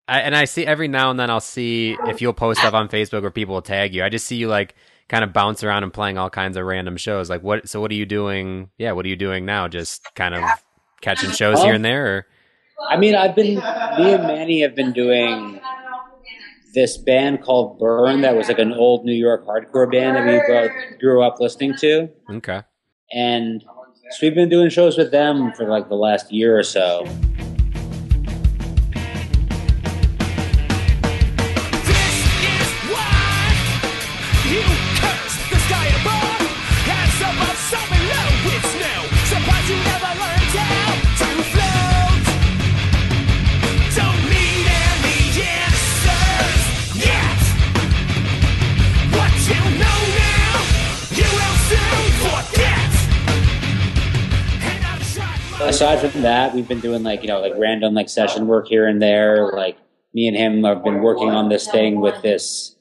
[0.07, 2.89] I and I see every now and then I'll see if you'll post stuff on
[2.89, 4.05] Facebook where people will tag you.
[4.05, 4.75] I just see you like
[5.09, 7.31] kind of bounce around and playing all kinds of random shows.
[7.31, 8.71] Like what so what are you doing?
[8.79, 9.69] Yeah, what are you doing now?
[9.69, 10.43] Just kind of
[11.01, 12.27] catching uh, shows here and there or
[12.91, 15.61] I mean, I've been me and Manny have been doing
[16.75, 20.53] this band called Burn that was like an old New York hardcore band that we
[20.53, 22.09] both grew up listening to.
[22.31, 22.63] Okay.
[23.13, 23.63] and
[24.11, 27.07] so we've been doing shows with them for like the last year or so.
[55.75, 58.87] Aside from that, we've been doing like you know like random like session work here
[58.87, 59.51] and there.
[59.53, 59.77] Like
[60.15, 62.77] me and him have been working on this thing with this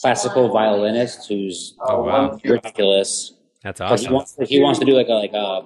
[0.00, 2.38] classical violinist who's Oh, wow.
[2.44, 3.32] ridiculous.
[3.62, 4.12] That's But he awesome.
[4.14, 5.62] wants he wants to do like a like a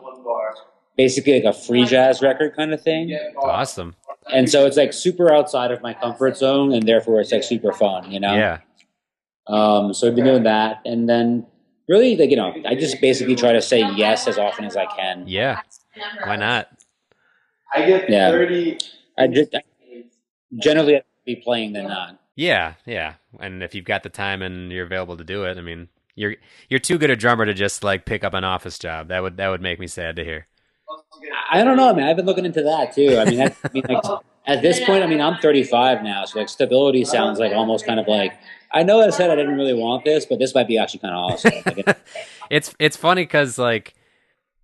[0.96, 3.16] basically like a free jazz record kind of thing.
[3.36, 3.94] Awesome.
[4.32, 7.72] And so it's like super outside of my comfort zone, and therefore it's like super
[7.72, 8.34] fun, you know.
[8.34, 8.58] Yeah.
[9.46, 11.46] Um, so I've been doing that, and then
[11.88, 14.86] really like you know I just basically try to say yes as often as I
[14.86, 15.24] can.
[15.26, 15.60] Yeah.
[16.24, 16.68] Why not?
[17.74, 18.30] I get Yeah.
[18.30, 18.78] 30.
[19.18, 19.62] I just I
[20.56, 22.18] generally I'd be playing than not.
[22.36, 23.14] Yeah, yeah.
[23.38, 26.36] And if you've got the time and you're available to do it, I mean, you're
[26.68, 29.08] you're too good a drummer to just like pick up an office job.
[29.08, 30.46] That would that would make me sad to hear.
[31.50, 32.08] I don't know, man.
[32.08, 33.16] I've been looking into that too.
[33.18, 34.04] I mean, that, I mean, like,
[34.46, 38.00] at this point, I mean, I'm 35 now, so like stability sounds like almost kind
[38.00, 38.34] of like.
[38.72, 41.14] I know I said I didn't really want this, but this might be actually kind
[41.14, 41.94] of awesome.
[42.50, 43.94] It's it's funny because like,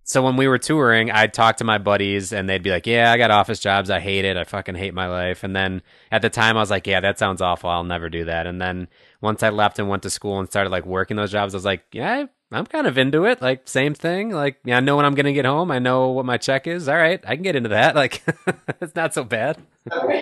[0.03, 3.11] so when we were touring, I'd talk to my buddies and they'd be like, "Yeah,
[3.11, 3.89] I got office jobs.
[3.89, 4.37] I hate it.
[4.37, 5.81] I fucking hate my life." And then
[6.11, 7.69] at the time, I was like, "Yeah, that sounds awful.
[7.69, 8.87] I'll never do that." And then
[9.21, 11.65] once I left and went to school and started like working those jobs, I was
[11.65, 13.41] like, "Yeah, I'm kind of into it.
[13.41, 14.31] Like same thing.
[14.31, 15.71] Like yeah, I know when I'm gonna get home.
[15.71, 16.89] I know what my check is.
[16.89, 17.95] All right, I can get into that.
[18.01, 18.23] Like
[18.81, 19.57] it's not so bad."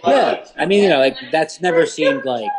[0.06, 2.50] yeah, I mean, you know, like that's never seemed like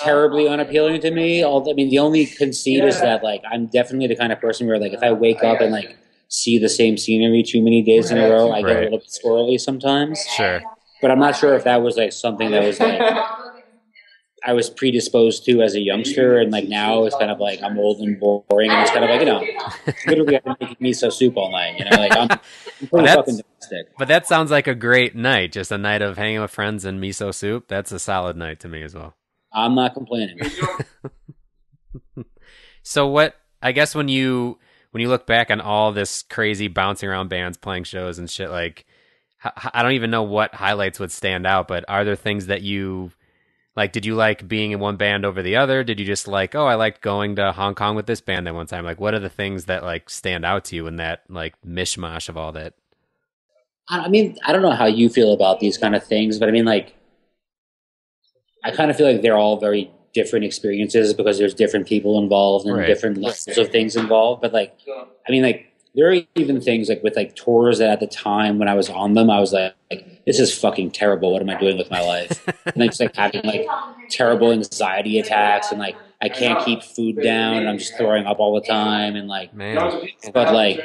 [0.00, 1.42] terribly unappealing to me.
[1.42, 4.66] All I mean, the only conceit is that like I'm definitely the kind of person
[4.66, 5.96] where like if I wake up and like
[6.28, 8.76] see the same scenery too many days in a row, I get Right.
[8.78, 10.22] a little bit squirrely sometimes.
[10.36, 10.60] Sure.
[11.00, 13.00] But I'm not sure if that was like something that was like
[14.46, 17.76] I was predisposed to as a youngster, and like now it's kind of like I'm
[17.76, 19.44] old and boring, and it's kind of like you know,
[20.06, 21.76] literally I've been making miso soup all night.
[21.78, 23.96] You know, like I'm, I'm pretty fucking domestic.
[23.98, 25.50] But that sounds like a great night.
[25.52, 27.66] Just a night of hanging with friends and miso soup.
[27.68, 29.14] That's a solid night to me as well.
[29.52, 30.38] I'm not complaining.
[32.88, 34.58] So what I guess when you
[34.92, 38.48] when you look back on all this crazy bouncing around bands playing shows and shit
[38.48, 38.86] like
[39.44, 43.12] I don't even know what highlights would stand out, but are there things that you
[43.76, 45.84] like did you like being in one band over the other?
[45.84, 48.54] Did you just like, oh, I liked going to Hong Kong with this band that
[48.54, 48.86] one time?
[48.86, 52.30] Like what are the things that like stand out to you in that like mishmash
[52.30, 52.72] of all that?
[53.90, 56.48] I I mean, I don't know how you feel about these kind of things, but
[56.48, 56.94] I mean, like,
[58.64, 62.66] I kind of feel like they're all very different experiences because there's different people involved
[62.66, 62.86] and Right.
[62.86, 64.42] different levels of things involved.
[64.42, 64.76] But like,
[65.28, 68.58] I mean, like, there are even things like with like tours that at the time
[68.58, 71.32] when I was on them, I was like, like this is fucking terrible.
[71.32, 72.44] What am I doing with my life?
[72.66, 73.62] and like, just like having like
[74.10, 78.38] terrible anxiety attacks and like I can't keep food down and I'm just throwing up
[78.38, 79.76] all the time and like Man.
[80.32, 80.80] But, like,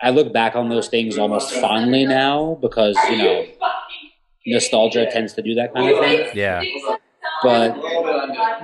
[0.00, 3.46] I look back on those things almost fondly now because you know
[4.46, 6.28] nostalgia tends to do that kind of thing.
[6.34, 6.62] Yeah.
[7.42, 7.76] But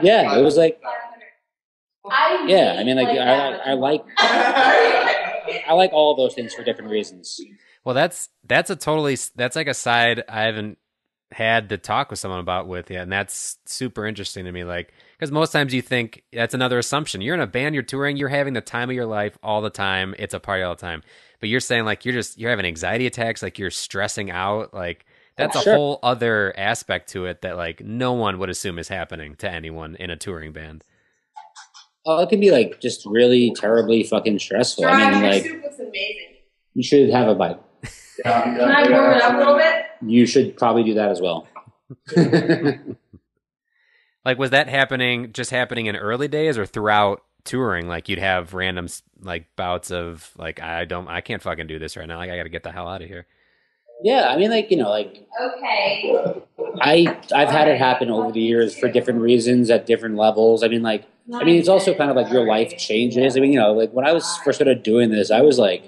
[0.03, 0.81] yeah, it was like
[2.47, 2.77] yeah.
[2.79, 7.41] I mean, like I, I like I like all those things for different reasons.
[7.85, 10.79] Well, that's that's a totally that's like a side I haven't
[11.33, 14.65] had to talk with someone about with yet, and that's super interesting to me.
[14.65, 17.21] Like, because most times you think that's another assumption.
[17.21, 19.71] You're in a band, you're touring, you're having the time of your life all the
[19.71, 20.15] time.
[20.19, 21.03] It's a party all the time,
[21.41, 25.05] but you're saying like you're just you're having anxiety attacks, like you're stressing out, like.
[25.33, 25.75] Oh, That's a Sure.
[25.75, 29.95] whole other aspect to it that like no one would assume is happening to anyone
[29.97, 30.85] in a touring band.
[32.05, 34.85] Oh, it can be like just really terribly fucking stressful.
[34.85, 36.35] I John, mean, like soup looks amazing.
[36.75, 37.59] you should have a bite.
[38.25, 39.85] Can I warm it up a little bit?
[40.07, 41.47] You should probably do that as well.
[44.25, 47.89] Like, was that happening just happening in early days or throughout touring?
[47.89, 48.87] Like, you'd have random
[49.21, 52.19] like bouts of like, I don't, I can't fucking do this right now.
[52.19, 53.27] Like, I got to get the hell out of here.
[54.05, 56.15] Yeah, I mean, like you know, like Okay.
[56.81, 60.63] I I've had it happen over the years for different reasons at different levels.
[60.63, 63.37] I mean, like I mean, it's also kind of like your life changes.
[63.37, 65.85] I mean, you know, like when I was first started doing this, I was like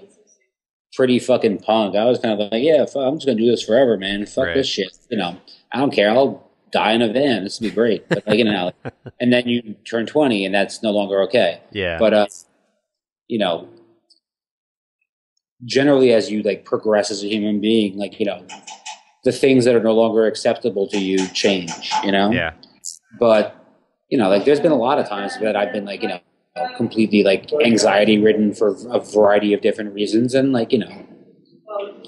[0.94, 1.96] pretty fucking punk.
[1.96, 4.26] I was kind of like, yeah, fuck, I'm just gonna do this forever, man.
[4.26, 4.54] Fuck Right.
[4.54, 4.96] this shit.
[5.10, 5.36] You know,
[5.72, 6.10] I don't care.
[6.10, 7.44] I'll die in a van.
[7.44, 8.08] This would be great.
[8.08, 8.72] But like, you know,
[9.20, 11.60] and then you turn 20, and that's no longer okay.
[11.72, 11.98] Yeah.
[11.98, 12.26] But uh,
[13.28, 13.68] you know,
[15.64, 18.44] generally as you like progress as a human being, like you know,
[19.24, 21.90] the things that are no longer acceptable to you change.
[22.02, 22.30] You know.
[22.30, 22.52] yeah.
[23.18, 23.56] But
[24.08, 26.20] you know, like there's been a lot of times that I've been like, you know,
[26.76, 31.06] completely like anxiety ridden for a variety of different reasons, and like you know,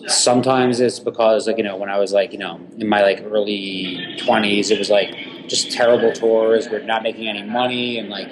[0.06, 3.22] sometimes it's because like you know when I was like you know in my like
[3.24, 5.14] early twenties, it was like
[5.48, 6.68] just terrible tours.
[6.68, 8.28] We're not making any money, and like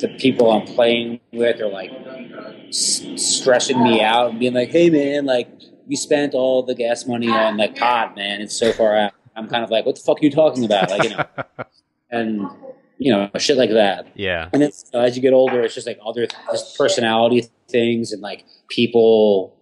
[0.00, 1.90] the people I'm playing with are like
[2.68, 5.48] s- stressing me out and being like, "Hey man, like
[5.86, 8.40] we spent all the gas money on like pot, man.
[8.40, 10.90] It's so far out." I'm kind of like, "What the fuck are you talking about?"
[10.90, 11.24] Like you know,
[12.10, 12.42] and
[12.98, 14.08] you know shit like that.
[14.14, 14.48] yeah.
[14.52, 18.20] And then uh, as you get older, it's just like other just personality things and
[18.22, 19.56] like people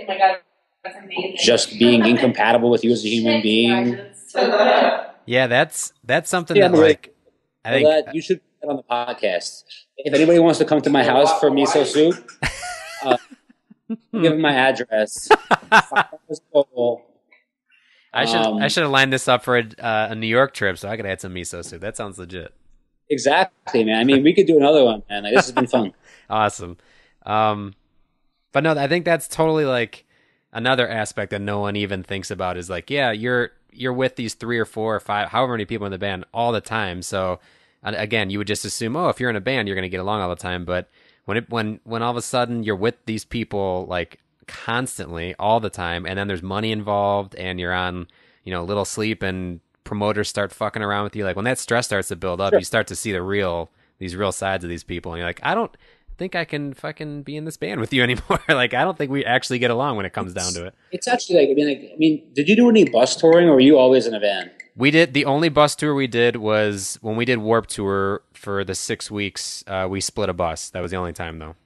[0.00, 0.36] Oh my god,
[1.38, 3.98] just being incompatible with you as a human being.
[5.26, 7.12] Yeah, that's that's something Yeah, that but- like
[7.64, 8.82] I think that you should put on the
[9.14, 9.64] podcast.
[9.96, 12.30] If anybody wants to come to my house for miso soup,
[13.04, 13.16] uh,
[13.88, 15.28] give them my address.
[15.70, 17.02] Five dollars total.
[18.12, 20.54] I should um, I should have lined this up for a, uh, a New York
[20.54, 21.80] trip so I could add some miso soup.
[21.80, 22.52] That sounds legit.
[23.08, 24.00] Exactly, man.
[24.00, 25.22] I mean, we could do another one, man.
[25.22, 25.92] Like, this has been fun.
[26.28, 26.76] Awesome.
[27.24, 27.74] Um,
[28.50, 30.04] but no, I think that's totally like
[30.52, 34.34] another aspect that no one even thinks about is like, yeah, you're you're with these
[34.34, 37.00] three or four or five, however many people in the band all the time.
[37.00, 37.38] So and
[37.94, 40.00] again, you would just assume, oh, if you're in a band, you're going to get
[40.00, 40.64] along all the time.
[40.64, 40.88] But
[41.24, 45.60] when it when when all of a sudden you're with these people like constantly all
[45.60, 48.08] the time, and then there's money involved, and you're on
[48.44, 51.86] you know little sleep, and promoters start fucking around with you, like when that stress
[51.86, 54.84] starts to build up, you start to see the real these real sides of these
[54.84, 55.74] people, and you're like, I don't
[56.18, 58.40] think I can fucking be in this band with you anymore.
[58.48, 60.74] like I don't think we actually get along when it comes down to it.
[60.92, 63.54] It's actually like I mean, like I mean, did you do any bus touring, or
[63.54, 64.50] were you always in a van?
[64.76, 68.62] We did the only bus tour we did was when we did Warped Tour for
[68.62, 69.64] the six weeks.
[69.66, 70.68] Uh, we split a bus.
[70.70, 71.56] That was the only time though.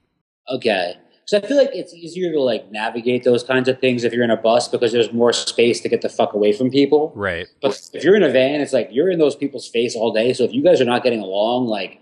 [0.49, 0.95] Okay.
[1.25, 4.23] So I feel like it's easier to like navigate those kinds of things if you're
[4.23, 7.11] in a bus because there's more space to get the fuck away from people.
[7.15, 7.47] Right.
[7.61, 10.33] But if you're in a van, it's like you're in those people's face all day.
[10.33, 11.99] So if you guys are not getting along, like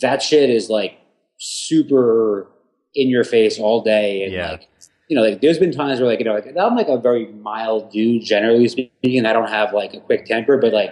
[0.00, 0.98] that shit is like
[1.38, 2.50] super
[2.94, 4.24] in your face all day.
[4.24, 4.50] And Yeah.
[4.52, 4.68] like,
[5.08, 7.26] you know, like there's been times where like, you know, like I'm like a very
[7.32, 9.26] mild dude, generally speaking.
[9.26, 10.90] I don't have like a quick temper, but like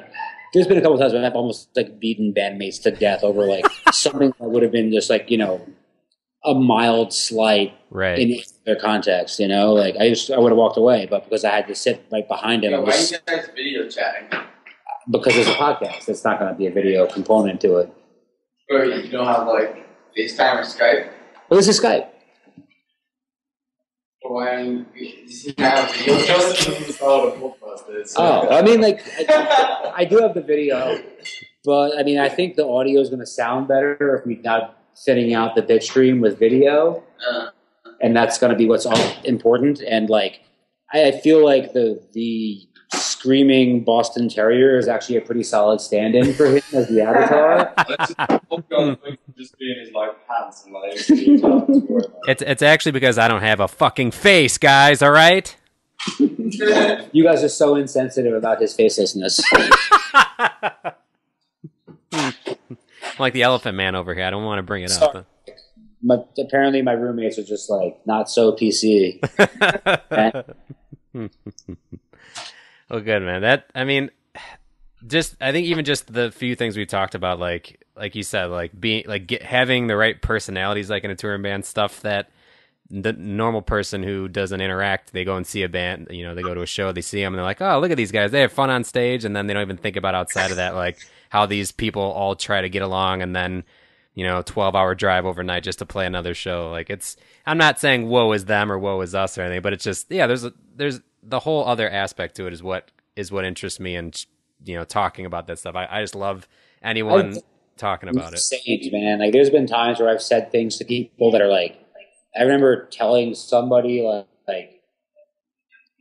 [0.52, 3.64] there's been a couple times when I've almost like beaten bandmates to death over like
[3.92, 5.66] something that would have been just like, you know,
[6.44, 8.18] a mild slight Right.
[8.18, 11.44] in their context, you know, like I just, I would have walked away, but because
[11.44, 13.88] I had to sit right behind him, Yeah, it why was- are you guys video
[13.88, 14.28] chatting?
[15.10, 16.08] because there's a podcast.
[16.08, 17.92] It's not going to be a video component to it.
[18.70, 19.84] Or you don't have like
[20.16, 21.10] FaceTime or Skype?
[21.50, 22.08] Well, this is Skype.
[24.32, 24.86] Or why are you,
[25.26, 26.18] does he have video
[26.54, 26.94] chatting?
[28.16, 31.02] Oh, I mean, like, I, I do have the video,
[31.64, 34.78] but I mean, I think the audio is going to sound better if we're not
[34.94, 37.48] sending out the bit stream with video, Uh,
[38.00, 39.82] and that's going to be what's all important.
[39.82, 40.40] And like,
[40.94, 46.32] I, I feel like the the screaming Boston Terrier is actually a pretty solid stand-in
[46.34, 47.74] for him as the avatar.
[49.42, 50.94] just being his like pants and like
[52.28, 55.02] It's it's actually because I don't have a fucking face, guys.
[55.02, 55.54] All right.
[57.12, 59.40] You guys are so insensitive about his facelessness.
[63.18, 64.24] like the Elephant Man over here.
[64.24, 65.18] I don't want to bring it Sorry.
[65.20, 65.26] up.
[66.02, 69.20] My, apparently, my roommates are just like not so PC.
[70.08, 70.56] but-
[72.90, 73.42] well, good man.
[73.42, 74.10] That I mean,
[75.06, 78.46] just I think even just the few things we talked about, like like you said,
[78.46, 82.30] like being like get, having the right personalities, like in a touring band, stuff that
[82.90, 86.42] the normal person who doesn't interact, they go and see a band, you know, they
[86.42, 88.30] go to a show, they see them, and they're like, oh, look at these guys,
[88.30, 90.74] they have fun on stage, and then they don't even think about outside of that,
[90.74, 90.98] like
[91.30, 93.64] how these people all try to get along, and then
[94.14, 96.70] you know, 12 hour drive overnight just to play another show.
[96.70, 97.16] Like it's,
[97.46, 100.10] I'm not saying woe is them or woe is us or anything, but it's just,
[100.10, 103.80] yeah, there's, a, there's the whole other aspect to it is what, is what interests
[103.80, 104.24] me and,
[104.64, 105.74] you know, talking about that stuff.
[105.74, 106.46] I, I just love
[106.82, 107.40] anyone oh,
[107.82, 108.38] talking about it.
[108.38, 109.18] Sage, man.
[109.18, 111.78] Like, there's been times where I've said things to people that are like,
[112.38, 114.82] I remember telling somebody like, like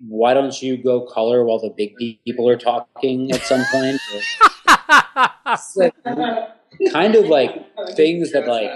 [0.07, 3.99] why don't you go color while the big people are talking at some point?
[5.75, 5.93] Like,
[6.93, 7.51] kind of like
[7.95, 8.71] things that like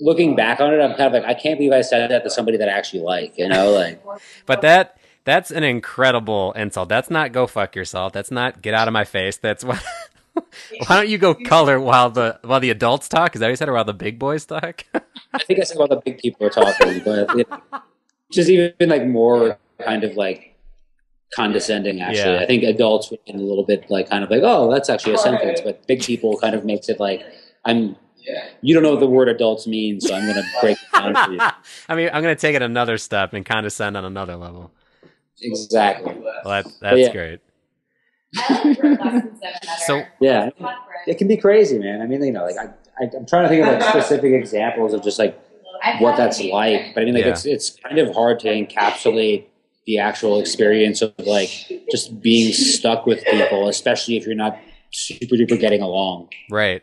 [0.00, 2.30] looking back on it, I'm kind of like, I can't believe I said that to
[2.30, 4.02] somebody that I actually like, you know, like
[4.46, 6.88] But that, that's an incredible insult.
[6.88, 8.12] That's not go fuck yourself.
[8.12, 9.36] That's not get out of my face.
[9.36, 9.82] That's what,
[10.86, 13.34] why don't you go color while the, while the adults talk?
[13.34, 14.84] Is that what you said or while the big boys talk?
[15.32, 17.48] I think I said while the big people are talking, but it,
[18.32, 20.56] just even like more kind of like
[21.34, 22.00] condescending.
[22.00, 22.40] Actually, Yeah.
[22.40, 25.14] I think adults would get a little bit like kind of like, oh, that's actually
[25.14, 27.22] a sentence, but big people kind of makes it like
[27.64, 27.96] I'm.
[28.18, 28.48] yeah.
[28.62, 31.14] You don't know what the word adults means, so I'm going to break it down
[31.14, 31.40] for you.
[31.88, 34.72] I mean, I'm going to take it another step and condescend on another level.
[35.42, 36.14] Exactly.
[36.14, 37.12] Well, that, that's yeah.
[37.12, 37.40] great.
[37.40, 38.23] I like Brett Lessons better.
[39.86, 40.50] So- Yeah,
[41.06, 42.00] it can be crazy, man.
[42.02, 42.64] I mean, you know, like I,
[43.02, 45.38] I, I'm trying to think of like specific examples of just like
[45.98, 46.94] what that's like.
[46.94, 47.30] But I mean, like Yeah.
[47.32, 49.46] it's it's kind of hard to encapsulate
[49.86, 51.50] the actual experience of like
[51.90, 54.58] just being stuck with people, especially if you're not
[54.92, 56.30] super duper getting along.
[56.50, 56.82] Right.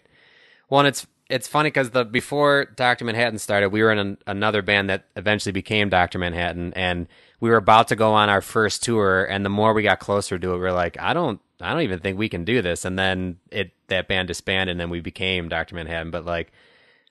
[0.69, 4.17] Well, and it's it's funny because the before Doctor Manhattan started, we were in an,
[4.27, 7.07] another band that eventually became Doctor Manhattan, and
[7.39, 9.23] we were about to go on our first tour.
[9.23, 11.83] And the more we got closer to it, we are like, I don't, I don't
[11.83, 12.83] even think we can do this.
[12.83, 16.11] And then it that band disbanded, and then we became Doctor Manhattan.
[16.11, 16.51] But like,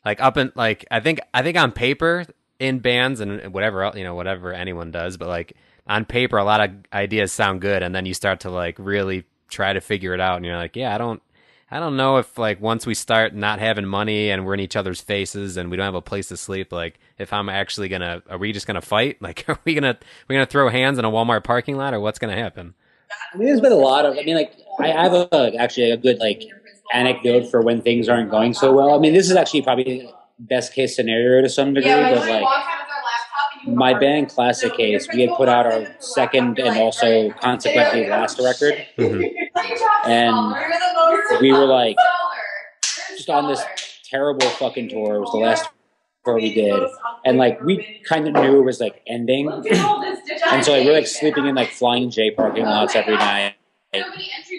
[0.05, 2.27] like up and like I think I think on paper
[2.59, 5.57] in bands and whatever else, you know whatever anyone does, but like
[5.87, 9.25] on paper, a lot of ideas sound good, and then you start to like really
[9.49, 11.23] try to figure it out, and you're like, yeah, I don't.
[11.71, 14.75] I don't know if like once we start not having money and we're in each
[14.75, 18.23] other's faces and we don't have a place to sleep, like if I'm actually gonna,
[18.29, 19.19] are we just gonna fight?
[19.31, 22.19] Like, are we gonna we gonna throw hands in a Walmart parking lot, or what's
[22.19, 22.75] gonna happen?
[23.33, 24.19] I mean, there's been a lot of.
[24.19, 26.43] I mean, like I have a actually a good like
[26.93, 28.95] anecdote for when things aren't going so well.
[28.95, 32.80] I mean, this is actually probably best case scenario to some degree, Yeah, but like
[33.75, 38.75] my band Classic Case, we had put out our second and also consequently last record,
[38.99, 40.11] mm-hmm.
[40.11, 41.97] and we were like
[43.17, 43.63] just on this
[44.09, 45.17] terrible fucking tour.
[45.17, 45.69] It was the last
[46.25, 46.83] tour we did,
[47.25, 51.07] and like we kind of knew it was like ending, and so like we're like
[51.07, 53.55] sleeping in like Flying J parking lots every night.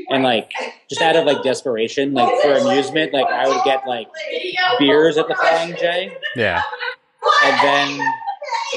[0.09, 0.51] And like
[0.89, 4.09] just out of like desperation, like for amusement, like I would get like
[4.77, 6.61] beers at the Flying J, Yeah,
[7.45, 8.13] and then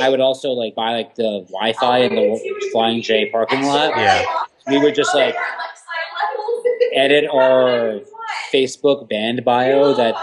[0.00, 3.96] I would also like buy like the Wi-Fi in the Flying J parking lot.
[3.96, 4.24] Yeah.
[4.66, 5.36] We would just like
[6.94, 8.00] edit our
[8.52, 10.14] Facebook band bio that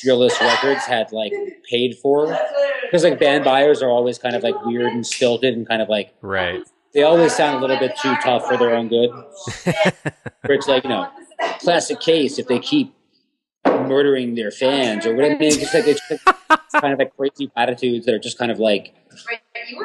[0.00, 1.32] Fearless Records had like
[1.68, 2.38] paid for.
[2.82, 5.88] Because like band bios are always kind of like weird and stilted and kind of
[5.88, 6.60] like right.
[6.92, 9.08] they always sound a little bit too tough for their own good.
[10.42, 11.08] Where it's like, you know,
[11.60, 12.94] classic case if they keep
[13.92, 15.36] murdering their fans or whatever.
[15.40, 16.00] It's just like it's
[16.80, 18.94] kind of like crazy attitudes that are just kind of like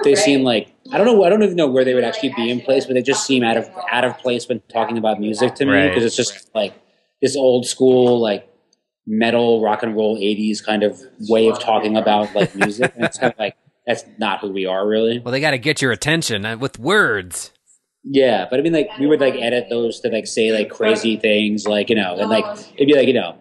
[0.04, 2.50] they seem like I don't know I don't even know where they would actually be
[2.50, 5.56] in place, but they just seem out of out of place when talking about music
[5.56, 5.88] to me Right.
[5.90, 6.74] because it's just like
[7.22, 8.48] this old school like
[9.06, 11.00] metal rock and roll 80s kind of
[11.30, 13.56] way of talking about like music and it's kind of like
[13.86, 16.78] that's not who we are really Well, they got to get your attention uh, with
[16.78, 17.52] words.
[18.04, 21.16] yeah but i mean like we would like edit those to like say like crazy
[21.16, 22.44] things like you know and like
[22.76, 23.36] it'd be like you know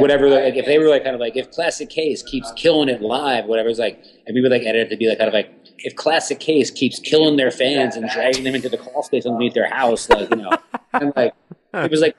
[0.00, 3.00] whatever like if they were like kind of like if classic case keeps killing it
[3.00, 5.34] live whatever it's like and we would like edit it to be like kind of
[5.34, 9.26] like if classic case keeps killing their fans and dragging them into the crawl space
[9.26, 10.50] underneath their house like you know
[10.92, 11.34] and like
[11.74, 12.16] it was like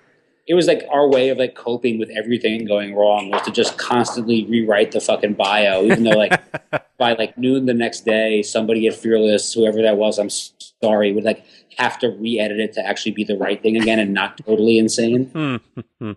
[0.48, 3.78] it was like our way of like coping with everything going wrong was to just
[3.78, 6.40] constantly rewrite the fucking bio even though like
[6.98, 11.24] by like noon the next day somebody at fearless whoever that was i'm sorry would
[11.24, 11.46] like
[11.78, 15.60] have to re-edit it to actually be the right thing again and not totally insane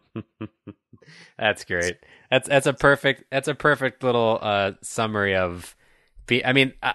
[1.38, 1.96] that's great.
[2.30, 5.74] That's that's a perfect that's a perfect little uh, summary of.
[6.26, 6.92] Be, I mean, uh,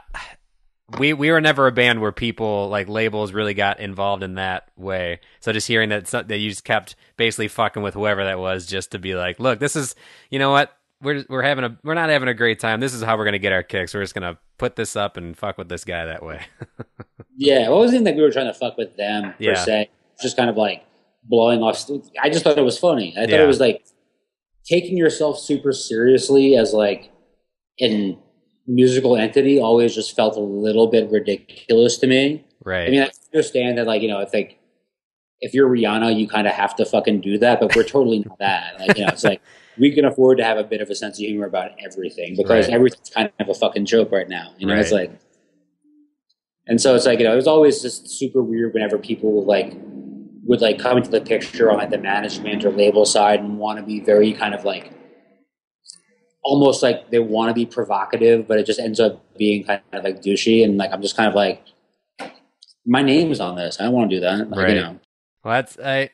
[1.00, 4.70] we we were never a band where people like labels really got involved in that
[4.76, 5.22] way.
[5.40, 8.92] So just hearing that that you just kept basically fucking with whoever that was just
[8.92, 9.96] to be like, look, this is
[10.30, 12.80] you know what we're we're having a we're not having a great time.
[12.80, 13.94] This is how we're gonna get our kicks.
[13.94, 16.42] We're just gonna put this up and fuck with this guy that way.
[17.36, 19.56] Yeah, well, it wasn't like we were trying to fuck with them per Yeah.
[19.56, 19.90] se.
[20.22, 20.86] Just kind of like
[21.24, 21.84] blowing off.
[22.22, 23.12] I just thought it was funny.
[23.18, 23.44] I thought Yeah.
[23.44, 23.84] it was like
[24.66, 27.12] taking yourself super seriously as like
[27.82, 28.16] a
[28.68, 32.46] musical entity always just felt a little bit ridiculous to me.
[32.64, 32.88] right.
[32.88, 34.60] I mean, I understand that like you know if like
[35.42, 38.38] if you're Rihanna, you kind of have to fucking do that, but we're totally not
[38.38, 38.80] that.
[38.80, 39.42] Like you know, it's like
[39.78, 42.68] we can afford to have a bit of a sense of humor about everything because
[42.68, 42.74] Right.
[42.74, 44.54] everything's kind of a fucking joke right now.
[44.58, 45.12] You know, it's like,
[46.68, 49.48] and so it's like you know, it was always just super weird whenever people would
[49.48, 49.74] like
[50.46, 53.80] would like come into the picture on like the management or label side and want
[53.80, 54.92] to be very kind of like
[56.44, 60.04] almost like they want to be provocative, but it just ends up being kind of
[60.04, 60.64] like douchey.
[60.64, 61.64] And like I'm just kind of like,
[62.86, 63.80] my name's on this.
[63.80, 64.50] I don't want to do that.
[64.50, 64.76] Like, Right.
[64.76, 65.00] You know,
[65.44, 66.10] Well, that's I.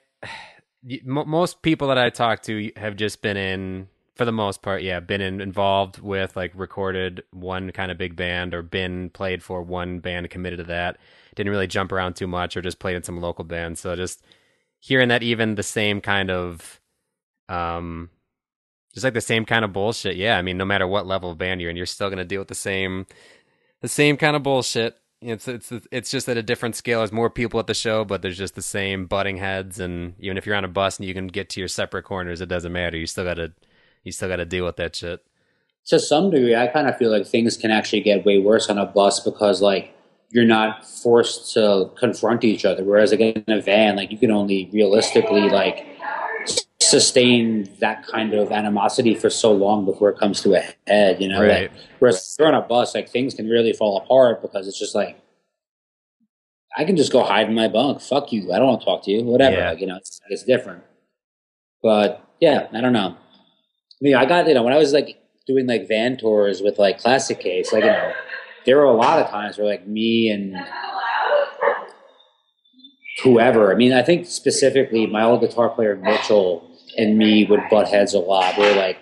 [0.84, 5.00] Most people that I talk to have just been in, for the most part, yeah,
[5.00, 9.62] been in, involved with like recorded one kind of big band or been played for
[9.62, 10.98] one band, committed to that.
[11.36, 13.82] Didn't really jump around too much or just played in some local bands.
[13.82, 14.24] So just
[14.80, 16.80] hearing that even the same kind of,
[17.50, 18.10] um,
[18.94, 20.16] just like the same kind of bullshit.
[20.16, 22.40] Yeah, I mean, no matter what level of band you're in, you're still gonna deal
[22.40, 23.06] with the same,
[23.82, 24.98] the same kind of bullshit.
[25.22, 27.00] It's it's it's just at a different scale.
[27.00, 29.80] There's more people at the show, but there's just the same butting heads.
[29.80, 32.40] And even if you're on a bus and you can get to your separate corners,
[32.40, 32.98] it doesn't matter.
[32.98, 33.52] You still gotta
[34.04, 35.22] you still gotta deal with that shit.
[35.88, 38.78] to some degree, I kind of feel like things can actually get way worse on
[38.78, 39.94] a bus because like
[40.32, 42.84] you're not forced to confront each other.
[42.84, 45.86] Whereas like in a van, like you can only realistically like
[46.82, 51.28] sustain that kind of animosity for so long before it comes to a head, you
[51.28, 51.42] know?
[51.42, 51.72] Right.
[51.72, 54.96] Like, whereas you're on a bus, like things can really fall apart because it's just
[54.96, 55.20] like,
[56.78, 58.02] I can just go hide in my bunk.
[58.02, 58.52] Fuck you.
[58.54, 59.24] I don't want to talk to you.
[59.24, 59.58] Whatever.
[59.58, 59.70] Yeah.
[59.72, 60.84] Like, you know, it's, it's different.
[61.84, 63.16] But yeah, I don't know.
[63.18, 66.80] I mean, I got, you know, when I was like doing like van tours with
[66.80, 68.14] like Classic Case, like, you know,
[68.66, 70.56] there were a lot of times where like me and
[73.24, 77.88] whoever, I mean, I think specifically my old guitar player Mitchell and me would butt
[77.88, 78.98] heads a lot We're like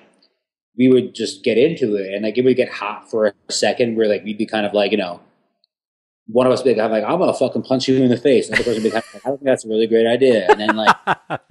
[0.78, 3.95] we would just get into it and like it would get hot for a second
[3.97, 5.20] where like we'd be kind of like, you know,
[6.28, 8.47] one of us would be like, I'm gonna fucking punch you in the face.
[8.47, 9.88] And the other person would be kind of like, I don't think that's a really
[9.88, 10.47] great idea.
[10.49, 10.95] And then like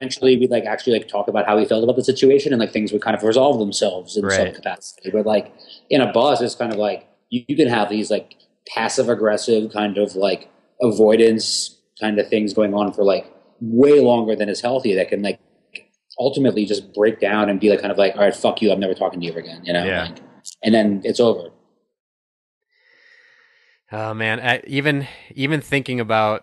[0.00, 2.72] eventually we'd like actually like talk about how we felt about the situation and like
[2.72, 5.10] things would kind of resolve themselves in some capacity.
[5.10, 5.52] But like
[5.90, 8.36] in a bus, it's kind of like you, you can have these like
[8.68, 10.48] passive aggressive kind of like
[10.80, 15.22] avoidance kind of things going on for like way longer than is healthy that can
[15.22, 15.40] like
[16.18, 18.80] ultimately just break down and be like kind of like, all right, fuck you, I'm
[18.80, 19.84] never talking to you again, you know?
[19.84, 20.04] Yeah.
[20.04, 20.18] Like,
[20.62, 21.50] and then it's over.
[23.90, 26.42] Oh man, I, even even thinking about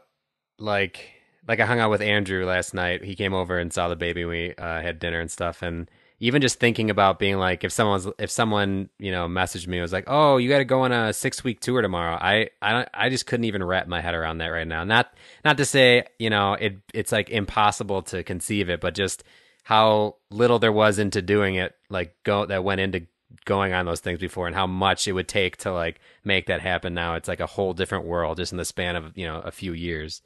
[0.57, 1.11] like
[1.47, 3.03] like I hung out with Andrew last night.
[3.03, 4.25] He came over and saw the baby.
[4.25, 5.89] We uh, had dinner and stuff, and
[6.19, 9.93] even just thinking about being like, if someone's if someone you know messaged me, was
[9.93, 13.09] like, "Oh, you got to go on a six week tour tomorrow." I I I
[13.09, 14.83] just couldn't even wrap my head around that right now.
[14.83, 15.13] Not
[15.43, 19.23] not to say you know it it's like impossible to conceive it, but just
[19.63, 23.07] how little there was into doing it, like go that went into
[23.43, 26.61] going on those things before and how much it would take to like make that
[26.61, 29.39] happen now it's like a whole different world just in the span of you know
[29.41, 30.21] a few years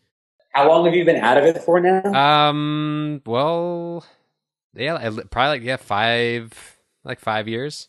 [0.54, 2.04] How long have you been out of it for now?
[2.14, 4.06] um well
[4.76, 4.98] yeah
[5.32, 7.88] probably like yeah five like five years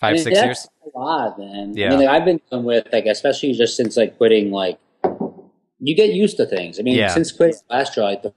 [0.00, 1.72] I five mean, six that's years A lot, man.
[1.76, 1.86] Yeah.
[1.86, 4.50] I mean, like, I've been done with like, especially just since like quitting.
[4.50, 4.78] Like,
[5.78, 6.78] you get used to things.
[6.78, 7.08] I mean, Yeah.
[7.08, 8.34] since quitting last year, like the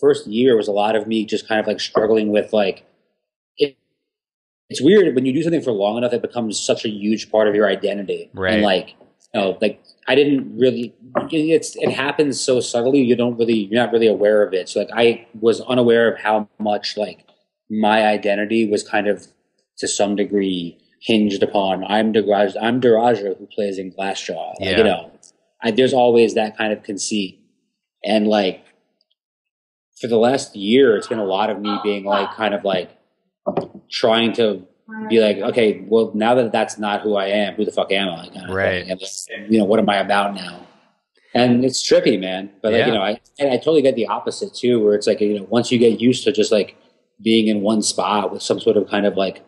[0.00, 2.84] first year was a lot of me just kind of like struggling with like.
[3.58, 3.76] It,
[4.70, 7.46] it's weird when you do something for long enough; it becomes such a huge part
[7.46, 8.30] of your identity.
[8.32, 8.54] Right.
[8.54, 8.94] And like,
[9.34, 10.94] you know, like I didn't really.
[11.30, 13.00] It's it happens so subtly.
[13.00, 13.68] You don't really.
[13.70, 14.68] You're not really aware of it.
[14.68, 17.26] So like, I was unaware of how much like
[17.70, 19.26] my identity was kind of
[19.78, 24.54] to some degree hinged upon I'm Daraj I'm Durijah who plays in Glassjaw.
[24.60, 24.78] Like, Yeah.
[24.78, 25.12] You know,
[25.62, 27.40] I, there's always that kind of conceit,
[28.02, 28.64] and like
[30.00, 32.90] for the last year, it's been a lot of me being like kind of like
[33.90, 34.66] trying to
[35.08, 38.08] be like, okay, well now that that's not who I am, who the fuck am
[38.08, 38.28] I?
[38.28, 38.86] Kind of Right.
[38.86, 40.66] And, you know, what am I about now?
[41.34, 42.50] And it's trippy, man.
[42.62, 42.86] But like, Yeah.
[42.86, 45.46] you know, I and I totally get the opposite too, where it's like you know,
[45.50, 46.76] once you get used to just like
[47.22, 49.44] being in one spot with some sort of kind of like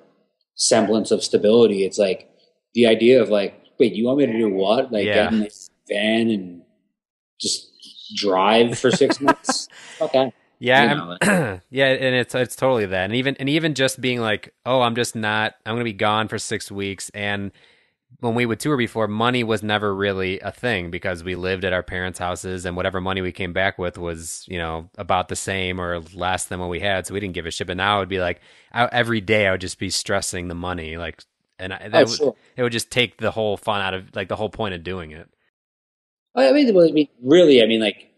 [0.55, 2.29] semblance of stability, it's like
[2.75, 4.91] the idea of like, wait, you want me to do what?
[4.93, 5.25] Like Yeah.
[5.25, 6.63] get in this van and
[7.41, 7.71] just
[8.17, 9.69] drive for six months?
[10.01, 10.33] Okay.
[10.59, 14.21] yeah You know, yeah and it's it's totally that and even and even just being
[14.21, 17.51] like oh i'm just not i'm gonna be gone for six weeks and
[18.21, 21.73] when we would tour before money was never really a thing because we lived at
[21.73, 25.37] our parents houses and whatever money we came back with was you know about the
[25.37, 27.97] same or less than what we had so we didn't give a shit but now
[27.97, 28.41] it would be like
[28.73, 31.23] I, every day i would just be stressing the money like
[31.59, 32.37] and I, that Oh, would, sure.
[32.57, 35.11] it would just take the whole fun out of like the whole point of doing
[35.11, 35.29] it
[36.35, 38.11] oh, I mean, well, I mean, really, I mean, like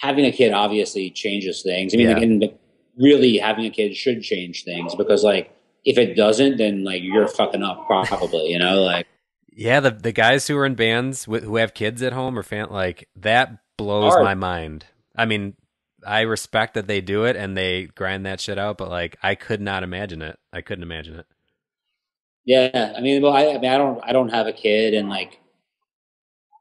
[0.00, 1.92] having a kid obviously changes things.
[1.92, 2.14] I mean, Yeah.
[2.14, 2.52] like, and
[2.96, 5.52] really having a kid should change things because, like,
[5.84, 8.48] if it doesn't, then like you're fucking up probably.
[8.50, 9.06] You know, like
[9.52, 12.42] Yeah, the the guys who are in bands with, who have kids at home or
[12.42, 14.24] fan like that blows Hard.
[14.24, 14.86] my mind.
[15.16, 15.54] I mean,
[16.06, 19.34] I respect that they do it and they grind that shit out, but like I
[19.34, 20.38] could not imagine it.
[20.52, 21.26] I couldn't imagine it.
[22.44, 22.94] yeah.
[22.96, 25.40] I mean, well, I, I mean, I don't, I don't have a kid, and like,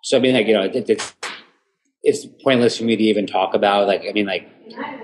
[0.03, 1.13] so I mean, like, you know, it, it's
[2.03, 3.87] it's pointless for me to even talk about.
[3.87, 4.47] Like, I mean, like,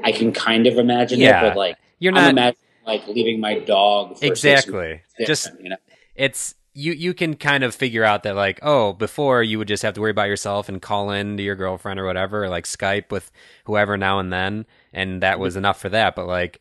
[0.04, 1.40] I can kind of imagine Yeah.
[1.46, 5.02] it, but like, You're I'm not imagining like leaving my dog for exactly.
[5.26, 5.78] Just you know.
[6.16, 9.84] it's you you can kind of figure out that like oh before you would just
[9.84, 12.66] have to worry about yourself and call in to your girlfriend or whatever or like
[12.66, 13.32] Skype with
[13.66, 16.60] whoever now and then and that was enough for that but like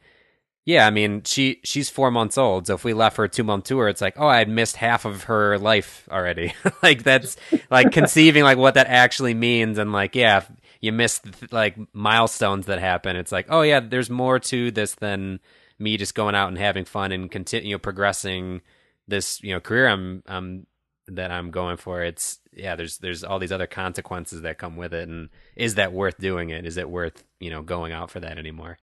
[0.64, 3.42] yeah I mean she she's 4 months old so if we left her a 2
[3.42, 7.36] month tour it's like oh I had missed half of her life already like that's
[7.70, 10.42] like conceiving like what that actually means and like yeah
[10.80, 11.20] you miss
[11.50, 15.40] like milestones that happen it's like oh yeah there's more to this than
[15.82, 18.62] me just going out and having fun and continue you know, progressing
[19.08, 20.66] this you know career I'm um
[21.08, 22.02] that I'm going for.
[22.02, 25.92] It's yeah, there's there's all these other consequences that come with it, and is that
[25.92, 26.64] worth doing it?
[26.64, 28.78] Is it worth you know going out for that anymore?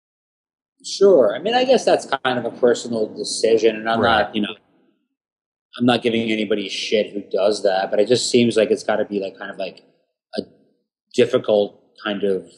[0.85, 1.35] Sure.
[1.35, 4.27] I mean, I guess that's kind of a personal decision, and I'm Right.
[4.27, 4.55] not, you know,
[5.79, 8.97] I'm not giving anybody shit who does that, but it just seems like it's got
[8.97, 9.83] to be like kind of like
[10.37, 10.43] a
[11.15, 12.51] difficult kind of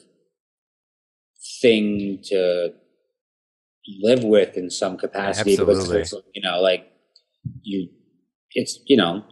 [1.62, 2.74] thing to
[4.00, 6.90] live with in some capacity because it's, you know like
[7.62, 7.88] you
[8.52, 9.24] it's you know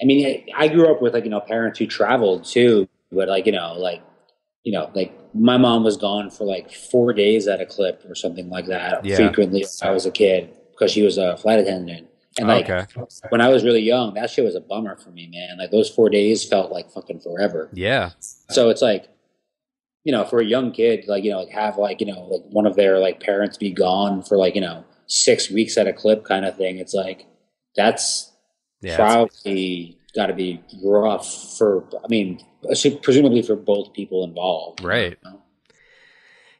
[0.00, 3.28] i mean I, I grew up with like you know parents who traveled too but
[3.28, 4.02] like you know like
[4.64, 8.14] you know like my mom was gone for like four days at a clip or
[8.14, 9.16] something like that Yeah.
[9.16, 12.86] frequently when i was a kid because she was a flight attendant and like okay.
[13.30, 15.88] when i was really young that shit was a bummer for me man like those
[15.88, 18.10] four days felt like fucking forever Yeah.
[18.20, 19.08] so it's like,
[20.04, 22.42] you know, for a young kid, like, you know, like have like, you know, like
[22.50, 25.92] one of their like parents be gone for like, you know, six weeks at a
[25.92, 26.78] clip kind of thing.
[26.78, 27.26] It's like,
[27.76, 28.32] that's
[28.80, 28.96] Yeah.
[28.96, 32.40] probably got to be rough for, I mean,
[33.02, 34.82] presumably for both people involved.
[34.82, 35.18] Right.
[35.24, 35.42] you know?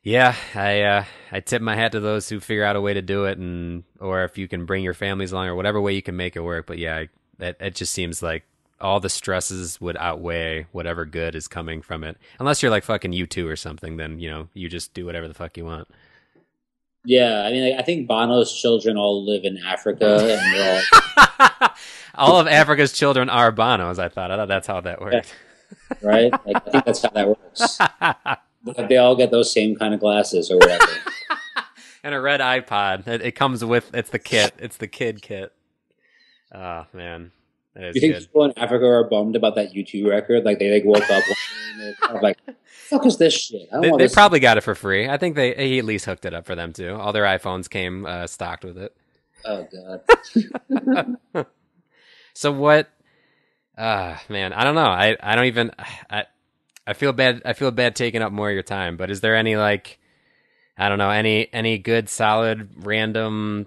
[0.03, 3.03] Yeah, I uh, I tip my hat to those who figure out a way to
[3.03, 6.01] do it, and or if you can bring your families along, or whatever way you
[6.03, 6.67] can make it work.
[6.67, 7.05] But yeah,
[7.39, 8.45] it it just seems like
[8.81, 12.17] all the stresses would outweigh whatever good is coming from it.
[12.39, 15.35] Unless you're like fucking U2 or something, then you know you just do whatever the
[15.35, 15.89] fuck you want.
[17.05, 17.43] Yeah.
[17.45, 20.83] I mean, like, I think Bono's children all live in Africa and they're
[21.61, 21.69] all,
[22.15, 23.99] all of Africa's children are Bonos.
[23.99, 24.31] I thought.
[24.31, 25.35] I thought that's how that worked.
[26.03, 26.31] right?
[26.45, 27.79] Like, I think that's how that works.
[28.63, 30.85] Like, they all get those same kind of glasses or whatever.
[32.05, 33.07] and a red iPod.
[33.09, 34.53] It, it comes with it's the kit.
[34.59, 35.55] It's the kid kit.
[36.55, 37.33] Oh man,
[37.81, 38.21] Do you think good.
[38.27, 40.45] people in Africa are bummed about that U2 record?
[40.45, 41.25] Like they like woke up
[41.73, 44.59] and they're kind of like, "Fuck is this shit?" I don't They, they probably got
[44.59, 45.09] it for free.
[45.09, 46.95] I think they he at least hooked it up for them too.
[46.95, 48.97] All their iPhones came uh, stocked with it.
[49.45, 51.47] oh god.
[52.35, 52.89] So what?
[53.77, 54.83] Ah, man, I don't know.
[54.83, 55.73] I I don't even.
[56.11, 56.25] I
[56.87, 57.43] I feel bad.
[57.45, 58.97] I feel bad taking up more of your time.
[58.97, 59.99] But is there any like,
[60.79, 63.67] I don't know, any any good, solid, random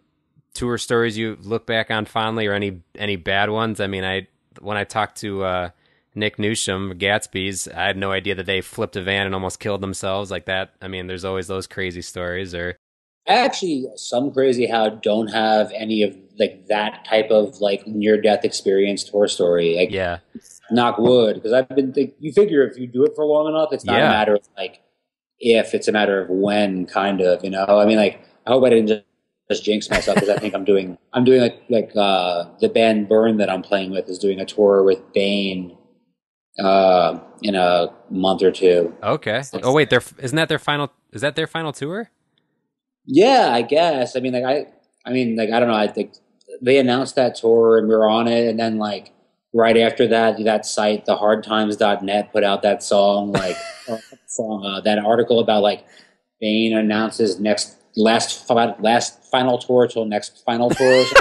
[0.53, 3.79] tour stories you look back on fondly, or any any bad ones?
[3.79, 4.27] I mean, I
[4.59, 5.69] when I talked to uh,
[6.15, 9.81] Nick Newsham, Gatsby's, I had no idea that they flipped a van and almost killed
[9.81, 10.73] themselves like that.
[10.81, 12.53] I mean, there's always those crazy stories.
[12.53, 12.77] Or
[13.27, 18.19] I actually, some crazy how don't have any of like that type of like near
[18.21, 19.75] death experience tour story.
[19.75, 20.19] Like yeah,
[20.71, 21.93] knock wood, because I've been.
[21.93, 24.07] Think, you figure if you do it for long enough, it's not Yeah.
[24.07, 24.81] a matter of like
[25.39, 27.43] if, it's a matter of when, kind of.
[27.43, 29.03] You know, I mean, like I hope I didn't
[29.49, 30.97] just, jinx myself because I think I'm doing.
[31.13, 34.45] I'm doing like like uh, the band Burn that I'm playing with is doing a
[34.45, 35.77] tour with Bane
[36.59, 38.95] uh, in a month or two.
[39.03, 39.43] okay.
[39.61, 40.91] Oh wait, their isn't that their final?
[41.11, 42.09] Is that their final tour?
[43.05, 44.15] Yeah, I guess.
[44.15, 44.65] I mean, like I,
[45.05, 45.75] I mean, like I don't know.
[45.75, 46.13] I think
[46.61, 49.11] they announced that tour and we were on it, and then like
[49.53, 53.57] right after that, that site, the hardtimes.net, put out that song, like
[54.27, 55.85] song, uh, that article about like
[56.41, 61.05] Bane announces next last fi- last final tour till next final tour.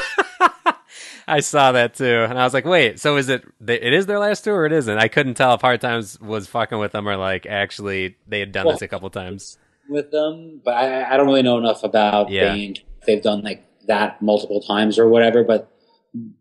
[1.29, 3.45] I saw that too, and I was like, "Wait, so is it?
[3.67, 6.49] It is their last tour, or it isn't?" I couldn't tell if Hard Times was
[6.49, 9.57] fucking with them or like actually they had done Well, this a couple times.
[9.89, 12.53] with them, but I, I don't really know enough about Yeah.
[12.55, 12.75] Bane.
[13.07, 15.71] They've done like that multiple times or whatever, but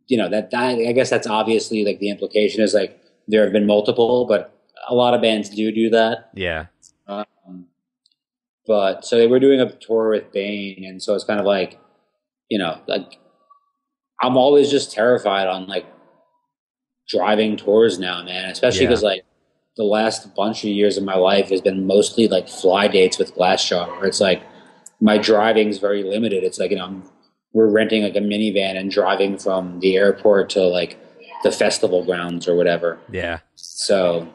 [0.08, 3.54] you know that, that I guess that's obviously like the implication is like there have
[3.54, 4.54] been multiple, but
[4.90, 6.30] a lot of bands do do that.
[6.34, 6.66] Yeah,
[7.08, 7.68] Um,
[8.68, 11.80] but so they were doing a tour with Bane, and so it's kind of like,
[12.50, 13.20] you know, like
[14.22, 15.86] I'm always just terrified on like
[17.10, 18.50] driving tours now, man.
[18.50, 18.90] Especially Yeah.
[18.90, 19.24] because like
[19.78, 23.36] the last bunch of years of my life has been mostly like fly dates with
[23.36, 24.44] Glassjaw, where it's like
[25.00, 26.44] my driving's very limited.
[26.44, 27.04] It's like you know I'm,
[27.54, 30.98] we're renting like a minivan and driving from the airport to like
[31.44, 33.00] the festival grounds or whatever.
[33.12, 34.32] yeah, So,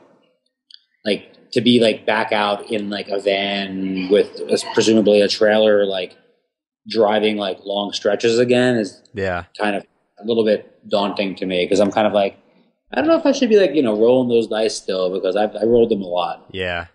[1.04, 4.40] like to be like back out in like a van with
[4.74, 6.16] presumably a trailer, like
[6.88, 9.44] driving like long stretches again is yeah.
[9.58, 9.84] kind of
[10.18, 12.38] a little bit daunting to me because I'm kind of like,
[12.92, 15.36] I don't know if I should be like you know rolling those dice still because
[15.36, 16.46] I've I rolled them a lot.
[16.50, 16.86] Yeah.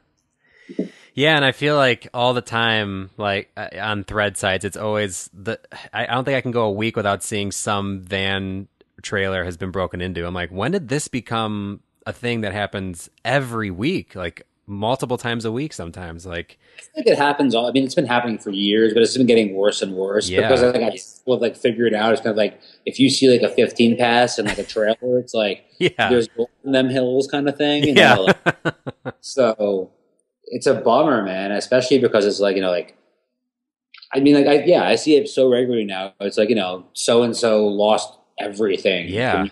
[1.14, 5.30] Yeah, and I feel like all the time, like uh, on thread sites, it's always
[5.34, 5.60] the.
[5.94, 8.70] I, I don't think I can go a week without seeing some van
[9.02, 10.26] trailer has been broken into.
[10.26, 15.46] I'm like, when did this become a thing that happens every week, like multiple times
[15.46, 15.74] a week?
[15.74, 17.54] Sometimes, like, I think it happens.
[17.56, 20.30] All I mean, it's been happening for years, but it's been getting worse and worse
[20.30, 20.42] Yeah.
[20.42, 22.14] because I think I will like figure it out.
[22.14, 25.20] It's kind of like if you see like a 15 pass and like a trailer,
[25.20, 27.84] it's like yeah, there's gold in them hills kind of thing.
[27.84, 28.28] You yeah, know,
[28.66, 29.92] like, So
[30.46, 32.98] it's a bummer, man, especially because it's like, you know, like,
[34.14, 36.14] I mean, like, I, yeah, I see it so regularly now.
[36.20, 39.08] It's like, you know, so and so lost everything.
[39.08, 39.46] Yeah.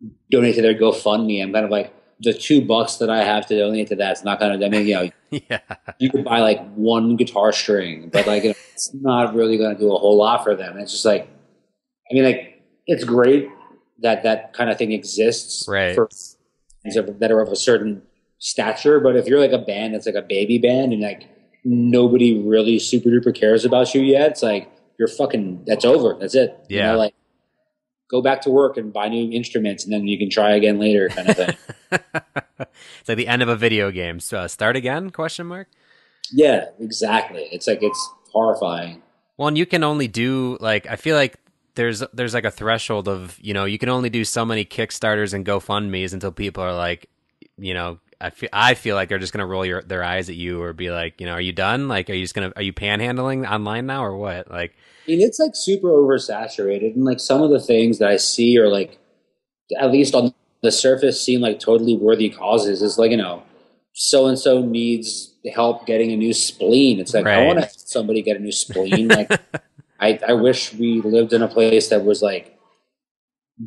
[0.00, 1.42] You Donate to their GoFundMe.
[1.42, 4.40] I'm kind of like, the two bucks that I have to donate to that's not
[4.40, 5.10] kind of, I mean, you know,
[5.48, 5.60] yeah,
[6.00, 9.92] you could buy like one guitar string, but like, it's not really going to do
[9.94, 10.78] a whole lot for them.
[10.78, 11.28] It's just like,
[12.10, 13.48] I mean, like, it's great
[14.00, 15.94] that that kind of thing exists Right.
[15.94, 16.08] for
[16.84, 18.02] that are of a certain
[18.38, 18.98] stature.
[18.98, 21.28] But if you're like a band that's like a baby band and like
[21.64, 24.30] nobody really super duper cares about you yet.
[24.32, 25.64] It's like you're fucking.
[25.66, 26.16] That's over.
[26.18, 26.58] That's it.
[26.68, 26.92] You Yeah.
[26.92, 27.14] know, like
[28.08, 31.08] go back to work and buy new instruments, and then you can try again later,
[31.08, 31.56] kind of thing.
[31.90, 34.20] it's like the end of a video game.
[34.20, 35.10] So uh, start again?
[35.10, 35.68] Question mark.
[36.32, 37.48] yeah, exactly.
[37.52, 39.02] It's like it's horrifying.
[39.36, 41.38] Well, and you can only do like I feel like
[41.74, 45.32] there's there's like a threshold of you know you can only do so many Kickstarters
[45.32, 47.08] and GoFundmes until people are like,
[47.56, 50.34] you know, I feel I feel like they're just gonna roll your their eyes at
[50.36, 51.88] you or be like, you know, are you done?
[51.88, 54.50] Like, are you just gonna are you panhandling online now or what?
[54.50, 54.74] Like,
[55.06, 58.58] I mean, it's like super oversaturated, and like some of the things that I see
[58.58, 58.98] are like,
[59.78, 62.82] at least on the surface, seem like totally worthy causes.
[62.82, 63.42] It's like you know,
[63.94, 67.00] so and so needs help getting a new spleen.
[67.00, 67.40] It's like I Right.
[67.40, 69.10] want to help somebody get a new spleen.
[69.10, 69.30] Like,
[70.00, 72.58] I I wish we lived in a place that was like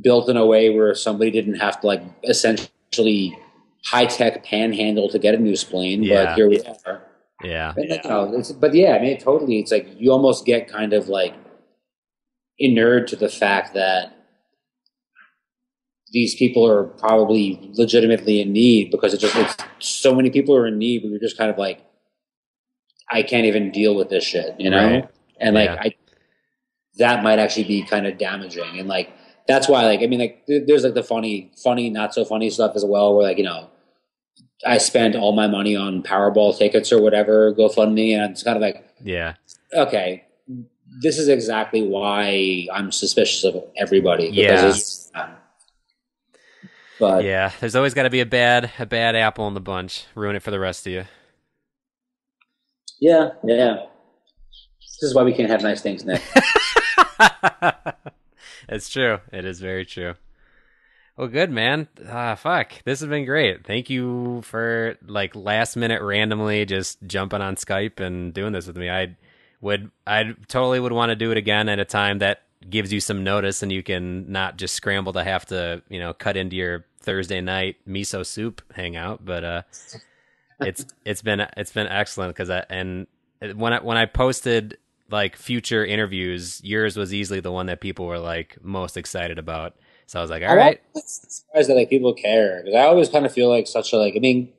[0.01, 3.37] built in a way where somebody didn't have to like essentially
[3.85, 6.03] high tech panhandle to get a new spleen.
[6.03, 6.25] Yeah.
[6.25, 7.01] But here we are.
[7.43, 9.59] yeah, But, like, you know, it's, but yeah, I mean, totally.
[9.59, 11.33] It's like you almost get kind of like
[12.59, 14.15] inured to the fact that
[16.11, 20.67] these people are probably legitimately in need because it's just it's, so many people are
[20.67, 21.01] in need.
[21.01, 21.83] But you're just kind of like,
[23.09, 24.85] I can't even deal with this shit, you know.
[24.85, 25.09] Right.
[25.39, 25.81] And like, Yeah.
[25.81, 25.95] I
[26.97, 29.09] that might actually be kind of damaging, and like
[29.47, 32.73] that's why, like, I mean, like, there's like the funny, funny, not so funny stuff
[32.75, 33.69] as well, where like you know.
[34.65, 38.61] I spent all my money on Powerball tickets or whatever, GoFundMe, and it's kind of
[38.61, 39.35] like, yeah,
[39.73, 40.25] okay,
[41.01, 44.29] this is exactly why I'm suspicious of everybody.
[44.31, 44.53] Yeah.
[44.69, 45.11] it's-
[46.99, 47.51] but yeah.
[47.59, 50.05] There's always got to be a bad a bad apple in the bunch.
[50.13, 51.05] Ruin it for the rest of you.
[52.99, 53.85] yeah, yeah.
[55.01, 56.21] This is why we can't have nice things, Nick.
[58.69, 59.17] it's true.
[59.33, 60.13] It is very true.
[61.17, 61.87] Well, good man.
[62.09, 62.83] Ah, fuck.
[62.83, 63.65] This has been great.
[63.65, 68.77] Thank you for like last minute randomly just jumping on Skype and doing this with
[68.77, 68.89] me.
[68.89, 69.17] I
[69.59, 72.99] would, I totally would want to do it again at a time that gives you
[72.99, 76.55] some notice and you can not just scramble to have to, you know, cut into
[76.55, 79.23] your Thursday night miso soup hangout.
[79.25, 79.61] But uh,
[80.61, 83.07] it's it's been it's been excellent because I and
[83.55, 84.77] when I when I posted
[85.09, 89.75] like future interviews, yours was easily the one that people were like most excited about.
[90.11, 93.07] So I was like, all I'm right, surprised that like people care because I always
[93.07, 94.13] kind of feel like such a like.
[94.13, 94.51] I mean,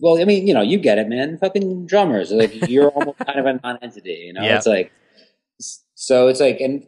[0.00, 1.36] well, I mean, you know, you get it, man.
[1.36, 4.08] Fucking drummers, like you're almost kind of a non-entity.
[4.28, 4.56] You know, Yeah.
[4.56, 4.90] it's like
[5.60, 6.28] so.
[6.28, 6.86] It's like and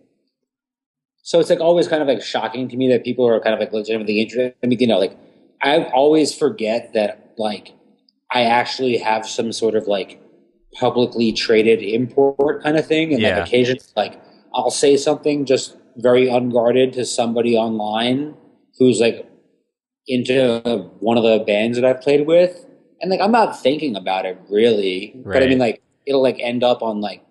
[1.22, 3.60] so it's like always kind of like shocking to me that people are kind of
[3.60, 4.54] like legitimately interested.
[4.64, 5.14] I mean, you know, like
[5.62, 7.74] I always forget that like
[8.32, 10.18] I actually have some sort of like
[10.72, 13.40] publicly traded import kind of thing, and Yeah.
[13.40, 14.18] like occasions like
[14.54, 18.34] I'll say something just very unguarded to somebody online
[18.78, 19.26] who's like
[20.06, 20.60] into
[21.00, 22.66] one of the bands that I've played with,
[23.00, 26.64] and like I'm not thinking about it really, but I mean like it'll like end
[26.64, 27.24] up on like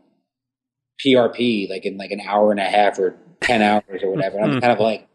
[1.06, 4.38] PRP like in like an hour and a half or ten hours or whatever.
[4.38, 4.60] And I'm hmm.
[4.60, 5.08] kind of like,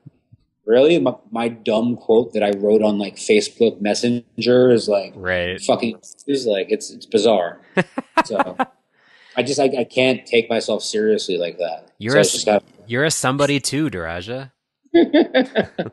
[0.66, 5.60] really, my, my dumb quote that I wrote on like Facebook Messenger is like right.
[5.60, 7.60] fucking is like it's it's bizarre.
[8.24, 8.56] so
[9.36, 11.90] I just I, I can't take myself seriously like that.
[11.98, 14.52] You're so a got, You're a somebody too, Durijah.
[14.92, 15.84] yeah.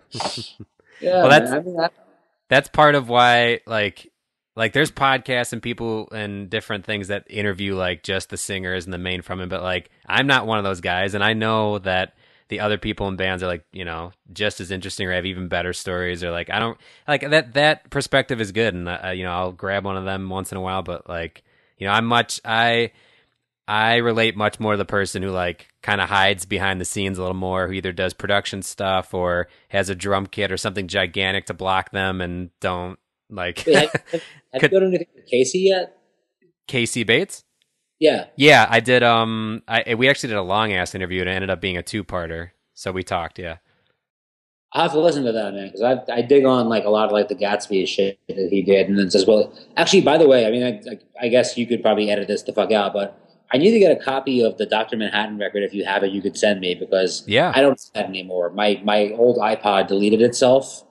[1.01, 1.89] Well, that's- I mean, I,
[2.49, 4.11] That's part of why, like,
[4.55, 8.93] like there's podcasts and people and different things that interview like just the singers and
[8.93, 11.79] the main from frontman, but like I'm not one of those guys, and I know
[11.79, 12.13] that
[12.49, 15.47] the other people in bands are like you know just as interesting or have even
[15.47, 16.77] better stories or like I don't
[17.07, 20.29] like that that perspective is good and uh, you know I'll grab one of them
[20.29, 21.43] once in a while, but like
[21.77, 22.91] you know I'm much I
[23.71, 27.17] I relate much more to the person who like kind of hides behind the scenes
[27.17, 30.89] a little more, who either does production stuff or has a drum kit or something
[30.89, 32.99] gigantic to block them and don't
[33.29, 35.95] like wait, have, have, have Could- you done anything with Casey yet?
[36.67, 37.45] Casey Bates.
[37.97, 38.25] Yeah.
[38.35, 39.03] Yeah, I did.
[39.03, 41.83] Um, I we actually did a long ass interview and it ended up being a
[41.83, 42.49] two parter.
[42.73, 43.39] So we talked.
[43.39, 43.57] Yeah.
[44.73, 47.05] I'll have to listen to that, man, because I, I dig on like a lot
[47.05, 49.53] of like the Gatsby shit that he did, and then says, well.
[49.77, 52.43] Actually, by the way, I mean, I, I, I guess you could probably edit this
[52.43, 53.17] the fuck out, but
[53.53, 55.63] I need to get a copy of the Doctor Manhattan record.
[55.63, 57.51] If you have it, you could send me because Yeah.
[57.55, 58.49] I don't have that anymore.
[58.51, 60.83] My my old iPod deleted itself.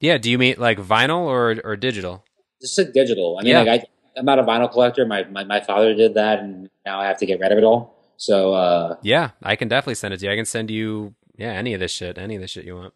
[0.00, 0.18] Yeah.
[0.18, 2.24] Do you mean like vinyl or or digital?
[2.60, 3.36] Just like digital.
[3.38, 3.62] I mean, Yeah.
[3.62, 5.04] like I, I'm not a vinyl collector.
[5.04, 7.64] My, my my father did that, and now I have to get rid of it
[7.64, 7.94] all.
[8.16, 10.32] So uh, Yeah, I can definitely send it to you.
[10.32, 12.94] I can send you yeah any of this shit, any of this shit you want.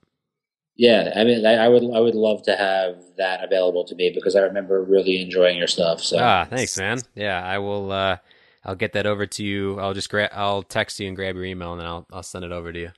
[0.77, 4.11] yeah, I mean, I, I would I would love to have that available to me
[4.15, 6.01] because I remember really enjoying your stuff.
[6.01, 7.01] So Ah, thanks, man.
[7.15, 7.93] Yeah, I will.
[7.93, 8.17] uh
[8.65, 9.79] I'll get that over to you.
[9.81, 10.31] I'll just grab.
[10.35, 12.79] I'll text you and grab your email, and then I'll I'll send it over to
[12.79, 12.91] you.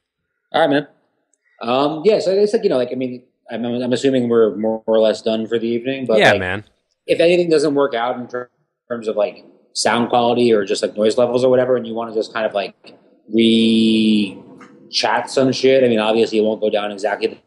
[0.52, 0.86] All right, man.
[1.60, 4.82] Um, yeah, so it's like you know, like I mean, I'm, I'm assuming we're more
[4.86, 6.06] or less done for the evening.
[6.06, 6.64] But yeah, like, man.
[7.06, 8.50] if anything doesn't work out in ter-
[8.88, 9.44] terms of like
[9.74, 12.44] sound quality or just like noise levels or whatever, and you want to just kind
[12.44, 12.74] of like
[13.32, 14.40] re
[14.90, 15.84] chat some shit.
[15.84, 17.40] I mean, obviously, it won't go down exactly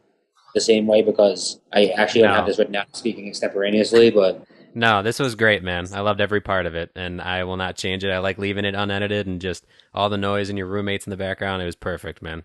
[0.54, 2.36] the same way because I actually don't No.
[2.38, 4.42] have this written down speaking extemporaneously, but
[4.78, 5.86] No, this was great, man.
[5.94, 8.10] I loved every part of it, and I will not change it.
[8.10, 11.16] I like leaving it unedited and just all the noise and your roommates in the
[11.16, 11.62] background.
[11.62, 12.44] It was perfect, man.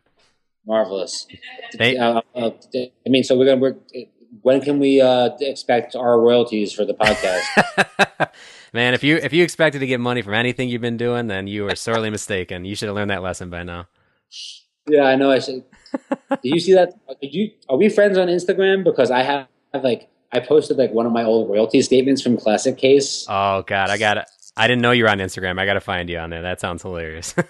[0.65, 1.27] marvelous.
[1.77, 3.59] Thank- Uh, uh, I mean, so we're gonna.
[3.59, 3.75] We're,
[4.43, 8.29] when can we uh, expect our royalties for the podcast?
[8.73, 11.47] man, if you if you expected to get money from anything you've been doing, then
[11.47, 12.63] you were sorely mistaken.
[12.63, 13.87] You should have learned that lesson by now.
[14.87, 15.31] yeah, I know.
[15.31, 15.65] I should.
[16.29, 16.93] Did you see that?
[17.21, 17.51] Did you?
[17.67, 18.85] Are we friends on Instagram?
[18.85, 22.37] Because I have, have like I posted like one of my old royalty statements from
[22.37, 23.25] Classic Case.
[23.29, 24.25] Oh God, I got it.
[24.57, 25.59] I didn't know you were on Instagram.
[25.59, 26.41] I got to find you on there.
[26.41, 27.35] That sounds hilarious.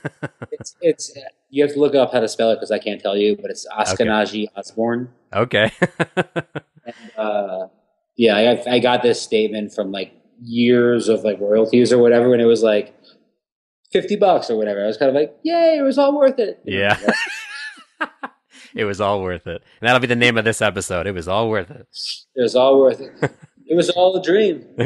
[0.52, 1.18] It's it's
[1.50, 3.50] you have to look up how to spell it because I can't tell you, but
[3.50, 5.10] it's Ashkenazi Osborne.
[5.34, 5.72] okay.
[7.18, 7.68] uh,
[8.16, 12.34] yeah, I got, I got this statement from like years of like royalties or whatever,
[12.34, 12.94] and it was like
[13.92, 14.84] fifty bucks or whatever.
[14.84, 16.60] I was kind of like, yay, it was all worth it.
[16.64, 17.00] yeah.
[18.76, 19.62] it was all worth it.
[19.80, 21.08] And that'll be the name of this episode.
[21.08, 21.88] It was all worth it.
[22.36, 23.12] it was all worth it.
[23.68, 24.66] It was all a dream.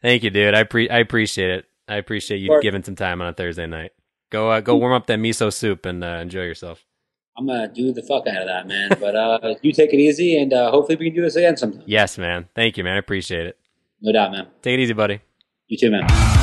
[0.00, 0.54] Thank you, dude.
[0.54, 1.66] I pre- I appreciate it.
[1.86, 3.90] I appreciate you giving some time on a Thursday night.
[4.30, 6.82] Go uh, go warm up that miso soup and uh, enjoy yourself.
[7.36, 8.90] I'm gonna do the fuck out of that, man.
[8.98, 11.82] But uh, you take it easy, and uh, hopefully we can do this again sometime.
[11.84, 12.48] Yes, man.
[12.54, 12.94] Thank you, man.
[12.94, 13.58] I appreciate it.
[14.00, 14.46] No doubt, man.
[14.62, 15.20] Take it easy, buddy.
[15.66, 16.33] You too, man.